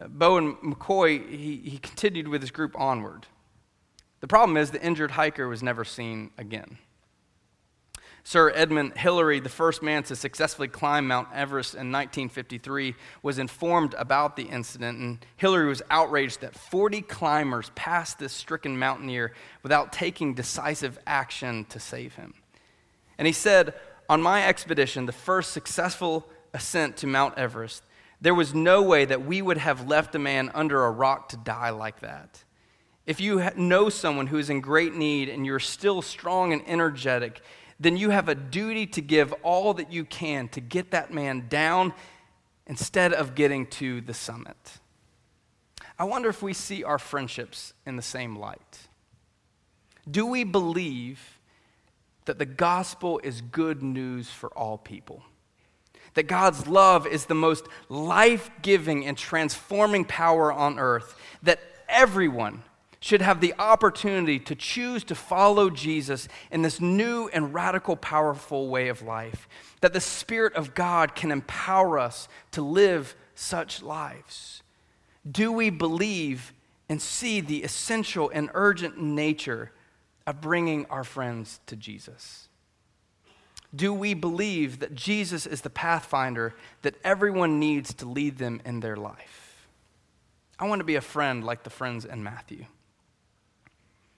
uh, 0.00 0.06
Bowen 0.06 0.54
McCoy, 0.62 1.28
he, 1.28 1.56
he 1.64 1.78
continued 1.78 2.28
with 2.28 2.42
his 2.42 2.52
group 2.52 2.78
onward. 2.78 3.26
The 4.20 4.28
problem 4.28 4.56
is 4.56 4.70
the 4.70 4.80
injured 4.80 5.10
hiker 5.10 5.48
was 5.48 5.64
never 5.64 5.84
seen 5.84 6.30
again. 6.38 6.78
Sir 8.22 8.52
Edmund 8.54 8.96
Hillary, 8.96 9.40
the 9.40 9.48
first 9.48 9.82
man 9.82 10.02
to 10.04 10.16
successfully 10.16 10.68
climb 10.68 11.08
Mount 11.08 11.28
Everest 11.34 11.74
in 11.74 11.90
1953, 11.90 12.94
was 13.22 13.38
informed 13.38 13.94
about 13.94 14.36
the 14.36 14.44
incident, 14.44 14.98
and 14.98 15.24
Hillary 15.36 15.68
was 15.68 15.82
outraged 15.90 16.40
that 16.42 16.54
40 16.54 17.02
climbers 17.02 17.70
passed 17.74 18.18
this 18.18 18.32
stricken 18.32 18.78
mountaineer 18.78 19.32
without 19.62 19.92
taking 19.92 20.34
decisive 20.34 20.98
action 21.06 21.64
to 21.66 21.80
save 21.80 22.14
him. 22.14 22.34
And 23.18 23.26
he 23.26 23.32
said, 23.32 23.74
On 24.08 24.22
my 24.22 24.46
expedition, 24.46 25.06
the 25.06 25.12
first 25.12 25.52
successful 25.52 26.28
ascent 26.52 26.96
to 26.98 27.06
Mount 27.06 27.38
Everest, 27.38 27.84
there 28.20 28.34
was 28.34 28.54
no 28.54 28.82
way 28.82 29.06
that 29.06 29.24
we 29.24 29.40
would 29.40 29.58
have 29.58 29.88
left 29.88 30.14
a 30.14 30.18
man 30.18 30.50
under 30.54 30.84
a 30.84 30.90
rock 30.90 31.30
to 31.30 31.36
die 31.38 31.70
like 31.70 32.00
that. 32.00 32.44
If 33.06 33.20
you 33.20 33.42
know 33.56 33.88
someone 33.88 34.26
who 34.26 34.38
is 34.38 34.50
in 34.50 34.60
great 34.60 34.94
need 34.94 35.28
and 35.28 35.46
you're 35.46 35.58
still 35.58 36.02
strong 36.02 36.52
and 36.52 36.62
energetic, 36.66 37.40
then 37.80 37.96
you 37.96 38.10
have 38.10 38.28
a 38.28 38.34
duty 38.34 38.86
to 38.86 39.00
give 39.00 39.32
all 39.42 39.72
that 39.74 39.90
you 39.90 40.04
can 40.04 40.48
to 40.48 40.60
get 40.60 40.90
that 40.90 41.12
man 41.12 41.46
down 41.48 41.94
instead 42.66 43.14
of 43.14 43.34
getting 43.34 43.66
to 43.66 44.02
the 44.02 44.12
summit. 44.14 44.78
I 45.98 46.04
wonder 46.04 46.28
if 46.28 46.42
we 46.42 46.52
see 46.52 46.84
our 46.84 46.98
friendships 46.98 47.72
in 47.86 47.96
the 47.96 48.02
same 48.02 48.36
light. 48.36 48.88
Do 50.08 50.26
we 50.26 50.44
believe 50.44 51.38
that 52.26 52.38
the 52.38 52.46
gospel 52.46 53.18
is 53.24 53.40
good 53.40 53.82
news 53.82 54.28
for 54.28 54.50
all 54.50 54.76
people? 54.78 55.22
That 56.14 56.24
God's 56.24 56.66
love 56.66 57.06
is 57.06 57.26
the 57.26 57.34
most 57.34 57.66
life 57.88 58.50
giving 58.62 59.06
and 59.06 59.16
transforming 59.16 60.04
power 60.04 60.52
on 60.52 60.78
earth, 60.78 61.16
that 61.42 61.60
everyone 61.88 62.62
should 63.00 63.22
have 63.22 63.40
the 63.40 63.54
opportunity 63.58 64.38
to 64.38 64.54
choose 64.54 65.02
to 65.04 65.14
follow 65.14 65.70
Jesus 65.70 66.28
in 66.50 66.60
this 66.60 66.80
new 66.80 67.28
and 67.32 67.54
radical, 67.54 67.96
powerful 67.96 68.68
way 68.68 68.88
of 68.88 69.02
life. 69.02 69.48
That 69.80 69.94
the 69.94 70.00
Spirit 70.00 70.54
of 70.54 70.74
God 70.74 71.14
can 71.14 71.32
empower 71.32 71.98
us 71.98 72.28
to 72.52 72.60
live 72.60 73.16
such 73.34 73.82
lives. 73.82 74.62
Do 75.30 75.50
we 75.50 75.70
believe 75.70 76.52
and 76.90 77.00
see 77.00 77.40
the 77.40 77.62
essential 77.62 78.30
and 78.34 78.50
urgent 78.52 79.00
nature 79.00 79.72
of 80.26 80.42
bringing 80.42 80.84
our 80.86 81.04
friends 81.04 81.60
to 81.66 81.76
Jesus? 81.76 82.48
Do 83.74 83.94
we 83.94 84.12
believe 84.12 84.80
that 84.80 84.94
Jesus 84.94 85.46
is 85.46 85.62
the 85.62 85.70
pathfinder 85.70 86.54
that 86.82 86.96
everyone 87.02 87.58
needs 87.58 87.94
to 87.94 88.06
lead 88.06 88.36
them 88.36 88.60
in 88.64 88.80
their 88.80 88.96
life? 88.96 89.66
I 90.58 90.66
want 90.66 90.80
to 90.80 90.84
be 90.84 90.96
a 90.96 91.00
friend 91.00 91.44
like 91.44 91.62
the 91.62 91.70
friends 91.70 92.04
in 92.04 92.22
Matthew. 92.22 92.66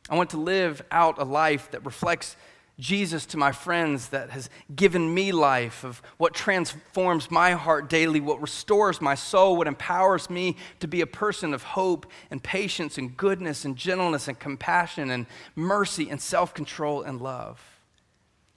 I 0.09 0.17
want 0.17 0.31
to 0.31 0.37
live 0.37 0.83
out 0.91 1.19
a 1.19 1.25
life 1.25 1.71
that 1.71 1.85
reflects 1.85 2.37
Jesus 2.79 3.27
to 3.27 3.37
my 3.37 3.53
friends, 3.53 4.09
that 4.09 4.31
has 4.31 4.51
given 4.75 5.15
me 5.15 5.31
life, 5.31 5.85
of 5.85 6.03
what 6.17 6.35
transforms 6.35 7.31
my 7.31 7.53
heart 7.53 7.89
daily, 7.89 8.19
what 8.19 8.41
restores 8.41 9.01
my 9.01 9.15
soul, 9.15 9.57
what 9.57 9.69
empowers 9.69 10.31
me 10.31 10.57
to 10.81 10.89
be 10.89 11.01
a 11.01 11.07
person 11.07 11.55
of 11.55 11.63
hope 11.63 12.07
and 12.31 12.43
patience 12.43 12.99
and 12.99 13.17
goodness 13.17 13.65
and 13.65 13.77
gentleness 13.77 14.27
and 14.27 14.39
compassion 14.39 15.11
and 15.11 15.27
mercy 15.55 16.11
and 16.11 16.21
self 16.21 16.55
control 16.55 17.03
and 17.03 17.21
love. 17.21 17.63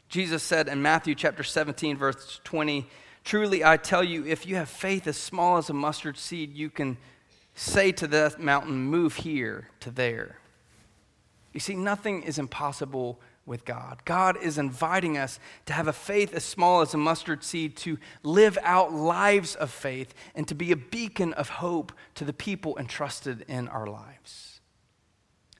Jesus 0.08 0.43
said 0.43 0.67
in 0.67 0.81
Matthew 0.81 1.13
chapter 1.13 1.43
17, 1.43 1.97
verse 1.97 2.39
20, 2.43 2.88
Truly 3.23 3.63
I 3.63 3.77
tell 3.77 4.03
you, 4.03 4.25
if 4.25 4.47
you 4.47 4.55
have 4.55 4.69
faith 4.69 5.08
as 5.08 5.17
small 5.17 5.58
as 5.58 5.69
a 5.69 5.73
mustard 5.73 6.17
seed, 6.17 6.53
you 6.53 6.69
can 6.69 6.97
say 7.53 7.91
to 7.91 8.08
that 8.08 8.39
mountain, 8.39 8.77
Move 8.77 9.17
here 9.17 9.69
to 9.81 9.91
there 9.91 10.38
you 11.55 11.61
see, 11.61 11.73
nothing 11.73 12.23
is 12.23 12.37
impossible 12.37 13.21
with 13.45 13.63
God. 13.63 14.01
God 14.03 14.35
is 14.35 14.57
inviting 14.57 15.17
us 15.17 15.39
to 15.67 15.71
have 15.71 15.87
a 15.87 15.93
faith 15.93 16.33
as 16.33 16.43
small 16.43 16.81
as 16.81 16.93
a 16.93 16.97
mustard 16.97 17.45
seed, 17.45 17.77
to 17.77 17.97
live 18.23 18.57
out 18.61 18.91
lives 18.91 19.55
of 19.55 19.71
faith, 19.71 20.13
and 20.35 20.45
to 20.49 20.53
be 20.53 20.73
a 20.73 20.75
beacon 20.75 21.31
of 21.31 21.47
hope 21.47 21.93
to 22.15 22.25
the 22.25 22.33
people 22.33 22.77
entrusted 22.77 23.45
in 23.47 23.69
our 23.69 23.87
lives. 23.87 24.59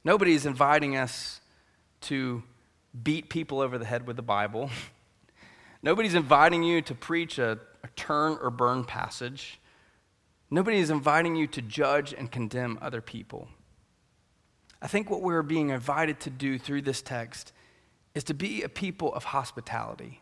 Nobody 0.04 0.34
is 0.34 0.46
inviting 0.46 0.98
us 0.98 1.40
to 2.02 2.44
beat 3.02 3.30
people 3.30 3.62
over 3.62 3.78
the 3.78 3.86
head 3.86 4.06
with 4.06 4.18
the 4.18 4.22
Bible. 4.22 4.70
Nobody's 5.82 6.14
inviting 6.14 6.62
you 6.62 6.82
to 6.82 6.94
preach 6.94 7.40
a, 7.40 7.58
a 7.84 7.88
turn 7.96 8.38
or 8.42 8.50
burn 8.50 8.84
passage. 8.84 9.62
Nobody 10.52 10.80
is 10.80 10.90
inviting 10.90 11.38
you 11.38 11.48
to 11.48 11.62
judge 11.62 12.14
and 12.14 12.30
condemn 12.30 12.80
other 12.82 13.00
people. 13.00 13.48
I 14.82 14.88
think 14.88 15.10
what 15.10 15.22
we're 15.22 15.44
being 15.44 15.70
invited 15.70 16.20
to 16.22 16.30
do 16.30 16.58
through 16.60 16.84
this 16.84 17.02
text 17.02 17.54
is 18.14 18.24
to 18.26 18.34
be 18.34 18.64
a 18.64 18.70
people 18.70 19.14
of 19.14 19.26
hospitality, 19.26 20.22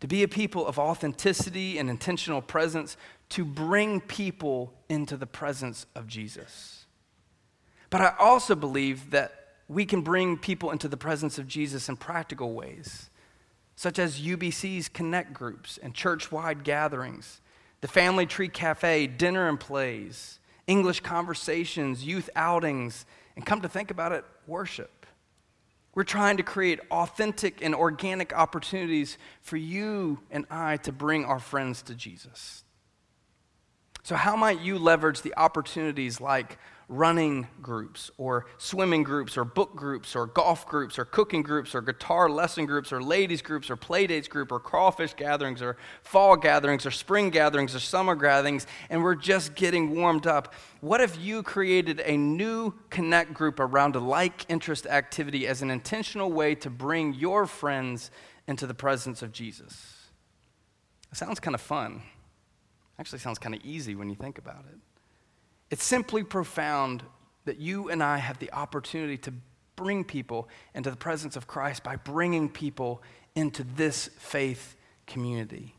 to 0.00 0.06
be 0.06 0.22
a 0.22 0.28
people 0.28 0.66
of 0.66 0.78
authenticity 0.78 1.78
and 1.78 1.88
intentional 1.88 2.42
presence, 2.42 2.96
to 3.30 3.44
bring 3.44 4.00
people 4.00 4.72
into 4.88 5.16
the 5.16 5.26
presence 5.26 5.86
of 5.94 6.06
Jesus. 6.06 6.86
But 7.90 8.00
I 8.00 8.14
also 8.18 8.54
believe 8.54 9.10
that 9.10 9.40
we 9.68 9.84
can 9.84 10.02
bring 10.02 10.36
people 10.36 10.70
into 10.70 10.88
the 10.88 10.96
presence 10.96 11.38
of 11.38 11.46
Jesus 11.46 11.88
in 11.88 11.96
practical 11.96 12.54
ways, 12.54 13.10
such 13.76 13.98
as 13.98 14.20
UBC's 14.20 14.88
connect 14.88 15.32
groups 15.32 15.78
and 15.78 15.94
church 15.94 16.32
wide 16.32 16.64
gatherings, 16.64 17.40
the 17.80 17.88
Family 17.88 18.26
Tree 18.26 18.48
Cafe, 18.48 19.06
dinner 19.06 19.48
and 19.48 19.58
plays, 19.58 20.38
English 20.66 21.00
conversations, 21.00 22.04
youth 22.04 22.28
outings, 22.36 23.06
and 23.40 23.46
come 23.46 23.62
to 23.62 23.70
think 23.70 23.90
about 23.90 24.12
it, 24.12 24.22
worship. 24.46 25.06
We're 25.94 26.04
trying 26.04 26.36
to 26.36 26.42
create 26.42 26.78
authentic 26.90 27.62
and 27.62 27.74
organic 27.74 28.34
opportunities 28.34 29.16
for 29.40 29.56
you 29.56 30.20
and 30.30 30.44
I 30.50 30.76
to 30.76 30.92
bring 30.92 31.24
our 31.24 31.38
friends 31.38 31.80
to 31.84 31.94
Jesus. 31.94 32.64
So, 34.02 34.16
how 34.16 34.36
might 34.36 34.60
you 34.60 34.78
leverage 34.78 35.22
the 35.22 35.34
opportunities 35.38 36.20
like 36.20 36.58
running 36.90 37.46
groups 37.62 38.10
or 38.18 38.46
swimming 38.58 39.04
groups 39.04 39.36
or 39.38 39.44
book 39.44 39.76
groups 39.76 40.16
or 40.16 40.26
golf 40.26 40.66
groups 40.66 40.98
or 40.98 41.04
cooking 41.04 41.40
groups 41.40 41.72
or 41.72 41.80
guitar 41.80 42.28
lesson 42.28 42.66
groups 42.66 42.92
or 42.92 43.00
ladies 43.00 43.40
groups 43.40 43.70
or 43.70 43.76
playdates 43.76 44.28
group 44.28 44.50
or 44.50 44.58
crawfish 44.58 45.14
gatherings 45.14 45.62
or 45.62 45.76
fall 46.02 46.36
gatherings 46.36 46.84
or 46.84 46.90
spring 46.90 47.30
gatherings 47.30 47.76
or 47.76 47.78
summer 47.78 48.16
gatherings 48.16 48.66
and 48.90 49.00
we're 49.00 49.14
just 49.14 49.54
getting 49.54 49.94
warmed 49.94 50.26
up. 50.26 50.52
What 50.80 51.00
if 51.00 51.16
you 51.16 51.44
created 51.44 52.00
a 52.04 52.16
new 52.16 52.74
connect 52.90 53.34
group 53.34 53.60
around 53.60 53.94
a 53.94 54.00
like 54.00 54.44
interest 54.48 54.84
activity 54.86 55.46
as 55.46 55.62
an 55.62 55.70
intentional 55.70 56.32
way 56.32 56.56
to 56.56 56.70
bring 56.70 57.14
your 57.14 57.46
friends 57.46 58.10
into 58.48 58.66
the 58.66 58.74
presence 58.74 59.22
of 59.22 59.30
jesus? 59.30 60.08
It 61.12 61.18
sounds 61.18 61.38
kind 61.38 61.54
of 61.54 61.60
fun. 61.60 62.02
Actually 62.98 63.20
sounds 63.20 63.38
kind 63.38 63.54
of 63.54 63.64
easy 63.64 63.94
when 63.94 64.10
you 64.10 64.16
think 64.16 64.38
about 64.38 64.64
it 64.72 64.78
it's 65.70 65.84
simply 65.84 66.22
profound 66.22 67.02
that 67.44 67.58
you 67.58 67.88
and 67.88 68.02
I 68.02 68.18
have 68.18 68.38
the 68.38 68.52
opportunity 68.52 69.16
to 69.18 69.32
bring 69.76 70.04
people 70.04 70.48
into 70.74 70.90
the 70.90 70.96
presence 70.96 71.36
of 71.36 71.46
Christ 71.46 71.82
by 71.82 71.96
bringing 71.96 72.48
people 72.48 73.02
into 73.34 73.64
this 73.64 74.08
faith 74.18 74.76
community. 75.06 75.74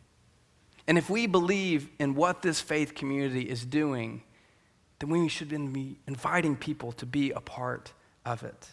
And 0.87 0.97
if 0.97 1.09
we 1.09 1.27
believe 1.27 1.89
in 1.99 2.15
what 2.15 2.41
this 2.41 2.59
faith 2.59 2.95
community 2.95 3.43
is 3.43 3.63
doing, 3.63 4.23
then 4.99 5.09
we 5.09 5.27
should 5.27 5.49
be 5.49 5.99
inviting 6.07 6.55
people 6.55 6.91
to 6.93 7.05
be 7.05 7.31
a 7.31 7.39
part 7.39 7.93
of 8.25 8.43
it. 8.43 8.69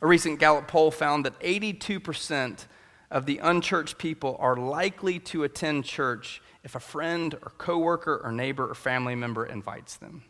A 0.00 0.06
recent 0.06 0.38
Gallup 0.38 0.68
poll 0.68 0.90
found 0.90 1.24
that 1.24 1.38
82% 1.40 2.66
of 3.10 3.26
the 3.26 3.38
unchurched 3.38 3.98
people 3.98 4.36
are 4.38 4.56
likely 4.56 5.18
to 5.20 5.44
attend 5.44 5.84
church 5.84 6.42
if 6.62 6.74
a 6.74 6.80
friend 6.80 7.34
or 7.42 7.52
coworker 7.56 8.20
or 8.22 8.30
neighbor 8.30 8.70
or 8.70 8.74
family 8.74 9.14
member 9.14 9.46
invites 9.46 9.96
them. 9.96 10.22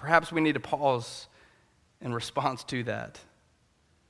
Perhaps 0.00 0.32
we 0.32 0.40
need 0.40 0.54
to 0.54 0.60
pause 0.60 1.28
in 2.00 2.14
response 2.14 2.64
to 2.64 2.82
that. 2.84 3.20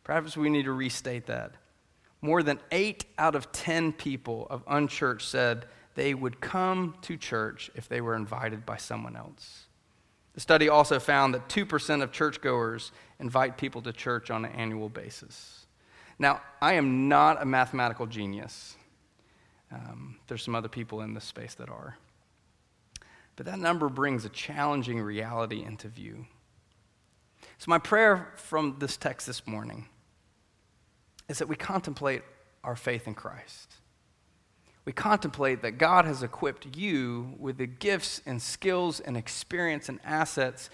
Perhaps 0.04 0.36
we 0.36 0.48
need 0.48 0.66
to 0.66 0.72
restate 0.72 1.26
that. 1.26 1.54
More 2.22 2.44
than 2.44 2.60
eight 2.70 3.06
out 3.18 3.34
of 3.34 3.50
10 3.50 3.94
people 3.94 4.46
of 4.50 4.62
unchurched 4.68 5.28
said 5.28 5.66
they 5.96 6.14
would 6.14 6.40
come 6.40 6.94
to 7.02 7.16
church 7.16 7.72
if 7.74 7.88
they 7.88 8.00
were 8.00 8.14
invited 8.14 8.64
by 8.64 8.76
someone 8.76 9.16
else. 9.16 9.66
The 10.34 10.40
study 10.40 10.68
also 10.68 11.00
found 11.00 11.34
that 11.34 11.48
2% 11.48 12.02
of 12.04 12.12
churchgoers 12.12 12.92
invite 13.18 13.56
people 13.56 13.82
to 13.82 13.92
church 13.92 14.30
on 14.30 14.44
an 14.44 14.52
annual 14.52 14.90
basis. 14.90 15.66
Now, 16.20 16.40
I 16.62 16.74
am 16.74 17.08
not 17.08 17.42
a 17.42 17.44
mathematical 17.44 18.06
genius. 18.06 18.76
Um, 19.72 20.20
there's 20.28 20.44
some 20.44 20.54
other 20.54 20.68
people 20.68 21.00
in 21.00 21.14
this 21.14 21.24
space 21.24 21.54
that 21.54 21.68
are. 21.68 21.96
But 23.40 23.46
that 23.46 23.58
number 23.58 23.88
brings 23.88 24.26
a 24.26 24.28
challenging 24.28 25.00
reality 25.00 25.64
into 25.64 25.88
view. 25.88 26.26
So, 27.56 27.70
my 27.70 27.78
prayer 27.78 28.34
from 28.36 28.76
this 28.80 28.98
text 28.98 29.26
this 29.26 29.46
morning 29.46 29.88
is 31.26 31.38
that 31.38 31.48
we 31.48 31.56
contemplate 31.56 32.20
our 32.62 32.76
faith 32.76 33.06
in 33.06 33.14
Christ. 33.14 33.76
We 34.84 34.92
contemplate 34.92 35.62
that 35.62 35.78
God 35.78 36.04
has 36.04 36.22
equipped 36.22 36.76
you 36.76 37.34
with 37.38 37.56
the 37.56 37.66
gifts 37.66 38.20
and 38.26 38.42
skills 38.42 39.00
and 39.00 39.16
experience 39.16 39.88
and 39.88 40.00
assets 40.04 40.68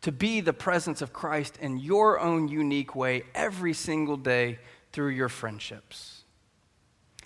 to 0.00 0.10
be 0.10 0.40
the 0.40 0.52
presence 0.52 1.00
of 1.00 1.12
Christ 1.12 1.56
in 1.60 1.78
your 1.78 2.18
own 2.18 2.48
unique 2.48 2.96
way 2.96 3.22
every 3.32 3.74
single 3.74 4.16
day 4.16 4.58
through 4.90 5.10
your 5.10 5.28
friendships. 5.28 6.17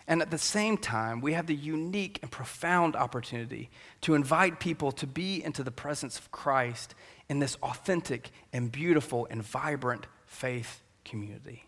And 0.07 0.21
at 0.21 0.31
the 0.31 0.39
same 0.39 0.77
time, 0.77 1.21
we 1.21 1.33
have 1.35 1.47
the 1.47 1.55
unique 1.55 2.19
and 2.23 2.31
profound 2.31 2.97
opportunity 2.97 3.71
to 4.01 4.15
invite 4.15 4.59
people 4.61 4.93
to 4.93 5.07
be 5.07 5.43
into 5.43 5.63
the 5.63 5.71
presence 5.71 6.19
of 6.19 6.31
Christ 6.31 6.95
in 7.29 7.39
this 7.39 7.57
authentic 7.63 8.31
and 8.53 8.71
beautiful 8.71 9.27
and 9.31 9.43
vibrant 9.43 10.07
faith 10.27 10.83
community. 11.05 11.67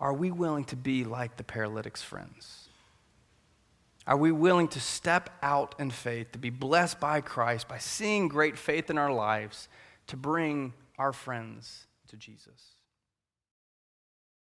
Are 0.00 0.14
we 0.14 0.30
willing 0.30 0.64
to 0.64 0.76
be 0.76 1.04
like 1.04 1.36
the 1.36 1.44
paralytic's 1.44 2.02
friends? 2.02 2.68
Are 4.06 4.16
we 4.16 4.32
willing 4.32 4.66
to 4.68 4.80
step 4.80 5.30
out 5.42 5.76
in 5.78 5.90
faith, 5.90 6.32
to 6.32 6.38
be 6.38 6.50
blessed 6.50 6.98
by 6.98 7.20
Christ, 7.20 7.68
by 7.68 7.78
seeing 7.78 8.26
great 8.26 8.58
faith 8.58 8.90
in 8.90 8.98
our 8.98 9.12
lives, 9.12 9.68
to 10.08 10.16
bring 10.16 10.72
our 10.98 11.12
friends 11.12 11.86
to 12.08 12.16
Jesus? 12.16 12.74